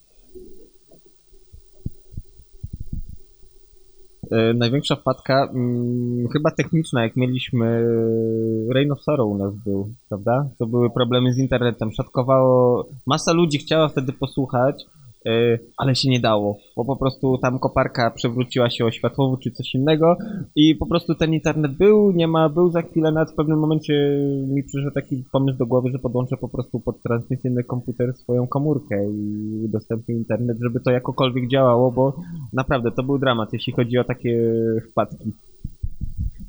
E, 4.30 4.54
największa 4.54 4.96
wpadka, 4.96 5.50
mm, 5.54 6.28
chyba 6.28 6.50
techniczna, 6.50 7.02
jak 7.02 7.16
mieliśmy 7.16 7.86
Rain 8.74 8.92
of 8.92 9.02
Sorrow 9.02 9.28
u 9.28 9.38
nas 9.38 9.54
był, 9.64 9.94
prawda? 10.08 10.50
To 10.58 10.66
były 10.66 10.90
problemy 10.90 11.32
z 11.32 11.38
internetem, 11.38 11.92
szatkowało, 11.92 12.88
masa 13.06 13.32
ludzi 13.32 13.58
chciała 13.58 13.88
wtedy 13.88 14.12
posłuchać, 14.12 14.84
e, 14.84 15.01
ale 15.76 15.94
się 15.94 16.10
nie 16.10 16.20
dało, 16.20 16.56
bo 16.76 16.84
po 16.84 16.96
prostu 16.96 17.38
tam 17.38 17.58
koparka 17.58 18.10
przewróciła 18.10 18.70
się 18.70 18.84
o 18.84 18.90
światłowód 18.90 19.40
czy 19.40 19.50
coś 19.50 19.74
innego 19.74 20.16
i 20.56 20.74
po 20.74 20.86
prostu 20.86 21.14
ten 21.14 21.34
internet 21.34 21.72
był, 21.72 22.12
nie 22.12 22.28
ma, 22.28 22.48
był 22.48 22.70
za 22.70 22.82
chwilę, 22.82 23.12
nawet 23.12 23.30
w 23.30 23.34
pewnym 23.34 23.58
momencie 23.58 24.18
mi 24.48 24.64
przyszedł 24.64 24.94
taki 24.94 25.24
pomysł 25.32 25.58
do 25.58 25.66
głowy, 25.66 25.90
że 25.92 25.98
podłączę 25.98 26.36
po 26.36 26.48
prostu 26.48 26.80
pod 26.80 27.02
transmisyjny 27.02 27.64
komputer 27.64 28.16
swoją 28.16 28.46
komórkę 28.46 29.10
i 29.10 29.64
udostępnię 29.64 30.14
internet, 30.14 30.58
żeby 30.62 30.80
to 30.80 30.90
jakokolwiek 30.90 31.48
działało, 31.48 31.92
bo 31.92 32.16
naprawdę 32.52 32.90
to 32.90 33.02
był 33.02 33.18
dramat, 33.18 33.52
jeśli 33.52 33.72
chodzi 33.72 33.98
o 33.98 34.04
takie 34.04 34.52
wpadki. 34.90 35.32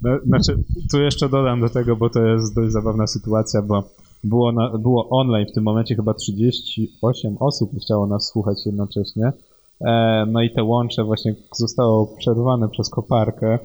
No, 0.01 0.19
znaczy, 0.25 0.63
tu 0.91 1.01
jeszcze 1.01 1.29
dodam 1.29 1.61
do 1.61 1.69
tego, 1.69 1.95
bo 1.95 2.09
to 2.09 2.25
jest 2.25 2.55
dość 2.55 2.71
zabawna 2.71 3.07
sytuacja, 3.07 3.61
bo 3.61 3.83
było, 4.23 4.51
na, 4.51 4.77
było 4.77 5.09
online 5.09 5.47
w 5.47 5.53
tym 5.53 5.63
momencie 5.63 5.95
chyba 5.95 6.13
38 6.13 7.37
osób 7.39 7.71
chciało 7.81 8.07
nas 8.07 8.27
słuchać 8.27 8.65
jednocześnie. 8.65 9.31
E, 9.81 10.25
no 10.31 10.41
i 10.41 10.49
te 10.49 10.63
łącze 10.63 11.03
właśnie 11.03 11.35
zostało 11.55 12.07
przerwane 12.17 12.69
przez 12.69 12.89
koparkę. 12.89 13.59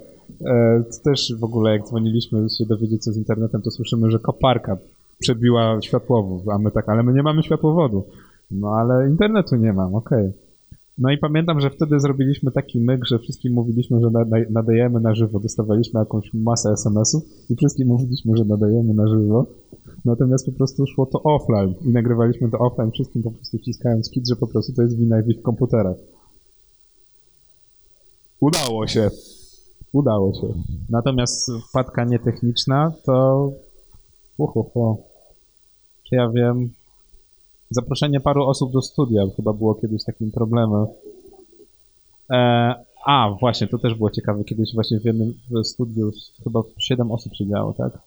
E, 0.47 0.85
też 1.05 1.35
w 1.41 1.45
ogóle 1.45 1.73
jak 1.73 1.87
dzwoniliśmy 1.87 2.51
się 2.59 2.67
dowiedzieć 2.67 3.05
co 3.05 3.13
z 3.13 3.17
internetem, 3.17 3.63
to 3.63 3.71
słyszymy, 3.71 4.11
że 4.11 4.19
koparka 4.19 4.77
przebiła 5.19 5.81
światłowód, 5.83 6.49
a 6.49 6.59
my 6.59 6.71
tak, 6.71 6.89
ale 6.89 7.03
my 7.03 7.13
nie 7.13 7.23
mamy 7.23 7.43
światłowodu. 7.43 8.05
No 8.51 8.69
ale 8.69 9.09
internetu 9.09 9.57
nie 9.57 9.73
mam, 9.73 9.95
okej. 9.95 10.33
No 10.99 11.11
i 11.11 11.19
pamiętam, 11.19 11.61
że 11.61 11.71
wtedy 11.71 12.01
zrobiliśmy 12.01 12.51
taki 12.51 12.81
myk, 12.81 13.07
że 13.07 13.19
wszystkim 13.19 13.53
mówiliśmy, 13.53 14.01
że 14.01 14.11
nada- 14.11 14.51
nadajemy 14.51 15.01
na 15.01 15.15
żywo. 15.15 15.41
Dostawaliśmy 15.41 16.01
jakąś 16.01 16.35
masę 16.35 16.71
SMS-ów 16.71 17.23
i 17.51 17.57
wszystkim 17.57 17.89
mówiliśmy, 17.89 18.37
że 18.37 18.45
nadajemy 18.45 18.95
na 18.95 19.09
żywo. 19.09 19.47
Natomiast 20.05 20.47
po 20.47 20.53
prostu 20.53 20.87
szło 20.87 21.07
to 21.07 21.23
offline 21.23 21.75
i 21.85 21.89
nagrywaliśmy 21.89 22.51
to 22.51 22.59
offline 22.59 22.91
wszystkim 22.91 23.23
po 23.23 23.31
prostu 23.31 23.59
wciskając 23.59 24.11
kit, 24.11 24.29
że 24.29 24.37
po 24.37 24.47
prostu 24.47 24.73
to 24.73 24.83
jest 24.83 24.99
wina 24.99 25.21
ich 25.21 25.43
komputerach. 25.43 25.97
Udało 28.41 28.87
się. 28.87 29.11
Udało 29.93 30.35
się. 30.35 30.55
Natomiast 30.91 31.51
wpadka 31.69 32.05
nietechniczna 32.05 32.93
to... 33.05 33.53
Uhuhu. 34.39 35.03
Czy 36.09 36.17
ja 36.17 36.31
wiem... 36.31 36.78
Zaproszenie 37.71 38.21
paru 38.21 38.45
osób 38.45 38.73
do 38.73 38.83
studia 38.83 39.23
chyba 39.37 39.53
było 39.53 39.75
kiedyś 39.75 40.05
takim 40.05 40.31
problemem. 40.31 40.87
E, 42.31 42.75
a, 43.07 43.37
właśnie, 43.41 43.67
to 43.67 43.79
też 43.79 43.95
było 43.95 44.11
ciekawe. 44.11 44.45
Kiedyś 44.45 44.75
właśnie 44.75 45.01
w 45.01 45.05
jednym 45.05 45.35
w 45.51 45.67
studiu 45.67 46.11
chyba 46.45 46.63
7 46.79 47.11
osób 47.11 47.35
siedziało, 47.35 47.73
tak? 47.73 47.99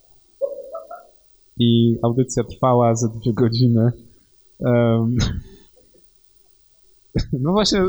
I 1.57 1.97
audycja 2.01 2.43
trwała 2.43 2.95
ze 2.95 3.09
dwie 3.09 3.33
godziny. 3.33 3.91
Em, 4.65 5.17
no 7.43 7.51
właśnie, 7.51 7.83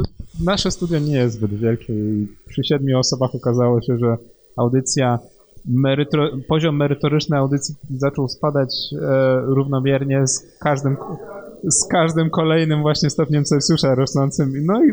nasze 0.44 0.70
studio 0.70 0.98
nie 0.98 1.16
jest 1.16 1.36
zbyt 1.36 1.54
wielkie 1.54 1.92
i 1.92 2.28
przy 2.46 2.64
siedmiu 2.64 2.98
osobach 2.98 3.34
okazało 3.34 3.80
się, 3.80 3.98
że 3.98 4.16
audycja, 4.56 5.18
poziom 6.48 6.76
merytoryczny 6.76 7.36
audycji 7.36 7.74
zaczął 7.90 8.28
spadać 8.28 8.74
e, 8.92 9.40
równomiernie 9.40 10.26
z 10.26 10.58
każdym, 10.58 10.96
z 11.70 11.88
każdym 11.88 12.30
kolejnym 12.30 12.82
właśnie 12.82 13.10
stopniem 13.10 13.44
Celsjusza 13.44 13.94
rosnącym. 13.94 14.66
No 14.66 14.84
i 14.84 14.88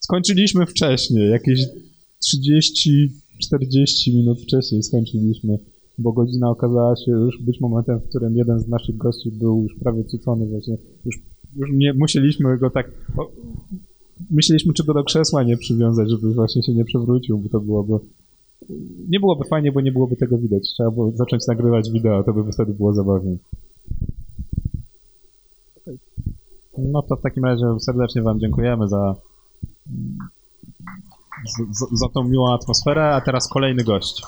skończyliśmy 0.00 0.66
wcześniej, 0.66 1.30
jakieś 1.30 1.60
30-40 3.52 4.14
minut 4.14 4.40
wcześniej 4.40 4.82
skończyliśmy, 4.82 5.58
bo 5.98 6.12
godzina 6.12 6.50
okazała 6.50 6.96
się 6.96 7.12
już 7.12 7.42
być 7.42 7.60
momentem, 7.60 8.00
w 8.00 8.08
którym 8.08 8.36
jeden 8.36 8.60
z 8.60 8.68
naszych 8.68 8.96
gości 8.96 9.30
był 9.30 9.62
już 9.62 9.74
prawie 9.74 10.04
cucony 10.04 10.46
właśnie. 10.46 10.76
Już, 11.04 11.16
już 11.56 11.70
nie, 11.72 11.92
musieliśmy 11.92 12.58
go 12.58 12.70
tak... 12.70 12.90
O, 13.16 13.30
myśleliśmy, 14.30 14.72
czy 14.72 14.84
go 14.84 14.94
do 14.94 15.04
krzesła 15.04 15.42
nie 15.42 15.56
przywiązać, 15.56 16.10
żeby 16.10 16.34
właśnie 16.34 16.62
się 16.62 16.74
nie 16.74 16.84
przewrócił, 16.84 17.38
bo 17.38 17.48
to 17.48 17.60
byłoby... 17.60 17.92
Nie 19.08 19.20
byłoby 19.20 19.44
fajnie, 19.44 19.72
bo 19.72 19.80
nie 19.80 19.92
byłoby 19.92 20.16
tego 20.16 20.38
widać. 20.38 20.62
Trzeba 20.62 20.90
było 20.90 21.12
zacząć 21.14 21.46
nagrywać 21.46 21.90
wideo, 21.90 22.22
to 22.22 22.32
by 22.32 22.52
wtedy 22.52 22.74
było 22.74 22.94
zabawniej. 22.94 23.38
No 26.78 27.02
to 27.02 27.16
w 27.16 27.22
takim 27.22 27.44
razie 27.44 27.64
serdecznie 27.80 28.22
Wam 28.22 28.40
dziękujemy 28.40 28.88
za, 28.88 29.14
za, 31.70 31.86
za 31.92 32.08
tą 32.08 32.24
miłą 32.24 32.54
atmosferę, 32.54 33.14
a 33.14 33.20
teraz 33.20 33.48
kolejny 33.48 33.84
gość. 33.84 34.22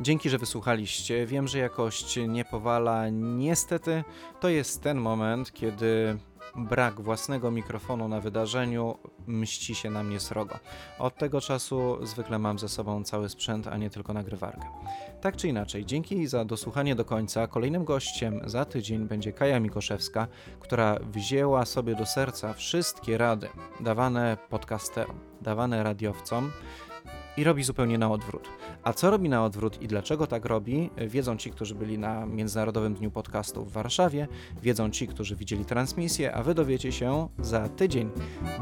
Dzięki, 0.00 0.30
że 0.30 0.38
wysłuchaliście. 0.38 1.26
Wiem, 1.26 1.48
że 1.48 1.58
jakość 1.58 2.18
nie 2.28 2.44
powala. 2.44 3.08
Niestety 3.10 4.04
to 4.40 4.48
jest 4.48 4.82
ten 4.82 4.98
moment, 4.98 5.52
kiedy 5.52 6.18
brak 6.56 7.00
własnego 7.00 7.50
mikrofonu 7.50 8.08
na 8.08 8.20
wydarzeniu 8.20 8.98
mści 9.26 9.74
się 9.74 9.90
na 9.90 10.02
mnie 10.02 10.20
srogo. 10.20 10.58
Od 10.98 11.16
tego 11.16 11.40
czasu 11.40 12.06
zwykle 12.06 12.38
mam 12.38 12.58
ze 12.58 12.68
sobą 12.68 13.04
cały 13.04 13.28
sprzęt, 13.28 13.66
a 13.66 13.76
nie 13.76 13.90
tylko 13.90 14.12
nagrywarkę. 14.12 14.66
Tak 15.20 15.36
czy 15.36 15.48
inaczej, 15.48 15.86
dzięki 15.86 16.26
za 16.26 16.44
dosłuchanie 16.44 16.94
do 16.94 17.04
końca. 17.04 17.46
Kolejnym 17.46 17.84
gościem 17.84 18.40
za 18.44 18.64
tydzień 18.64 19.08
będzie 19.08 19.32
Kaja 19.32 19.60
Mikoszewska, 19.60 20.28
która 20.60 20.98
wzięła 21.12 21.64
sobie 21.64 21.94
do 21.94 22.06
serca 22.06 22.52
wszystkie 22.52 23.18
rady 23.18 23.48
dawane 23.80 24.36
podcasterom, 24.50 25.18
dawane 25.40 25.82
radiowcom 25.82 26.50
i 27.36 27.44
robi 27.44 27.62
zupełnie 27.62 27.98
na 27.98 28.10
odwrót. 28.10 28.48
A 28.82 28.92
co 28.92 29.10
robi 29.10 29.28
na 29.28 29.44
odwrót 29.44 29.82
i 29.82 29.88
dlaczego 29.88 30.26
tak 30.26 30.44
robi, 30.44 30.90
wiedzą 30.96 31.36
ci, 31.36 31.50
którzy 31.50 31.74
byli 31.74 31.98
na 31.98 32.26
Międzynarodowym 32.26 32.94
Dniu 32.94 33.10
Podcastu 33.10 33.64
w 33.64 33.72
Warszawie, 33.72 34.28
wiedzą 34.62 34.90
ci, 34.90 35.06
którzy 35.06 35.36
widzieli 35.36 35.64
transmisję, 35.64 36.34
a 36.34 36.42
wy 36.42 36.54
dowiecie 36.54 36.92
się 36.92 37.28
za 37.38 37.68
tydzień. 37.68 38.10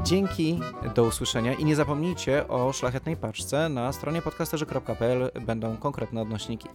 Dzięki, 0.04 0.60
do 0.94 1.04
usłyszenia 1.04 1.54
i 1.54 1.64
nie 1.64 1.76
zapomnijcie 1.76 2.48
o 2.48 2.72
szlachetnej 2.72 3.16
paczce 3.16 3.68
na 3.68 3.92
stronie 3.92 4.22
podcasterzy.pl 4.22 5.30
będą 5.46 5.76
konkretne 5.76 6.22
odnośniki. 6.22 6.68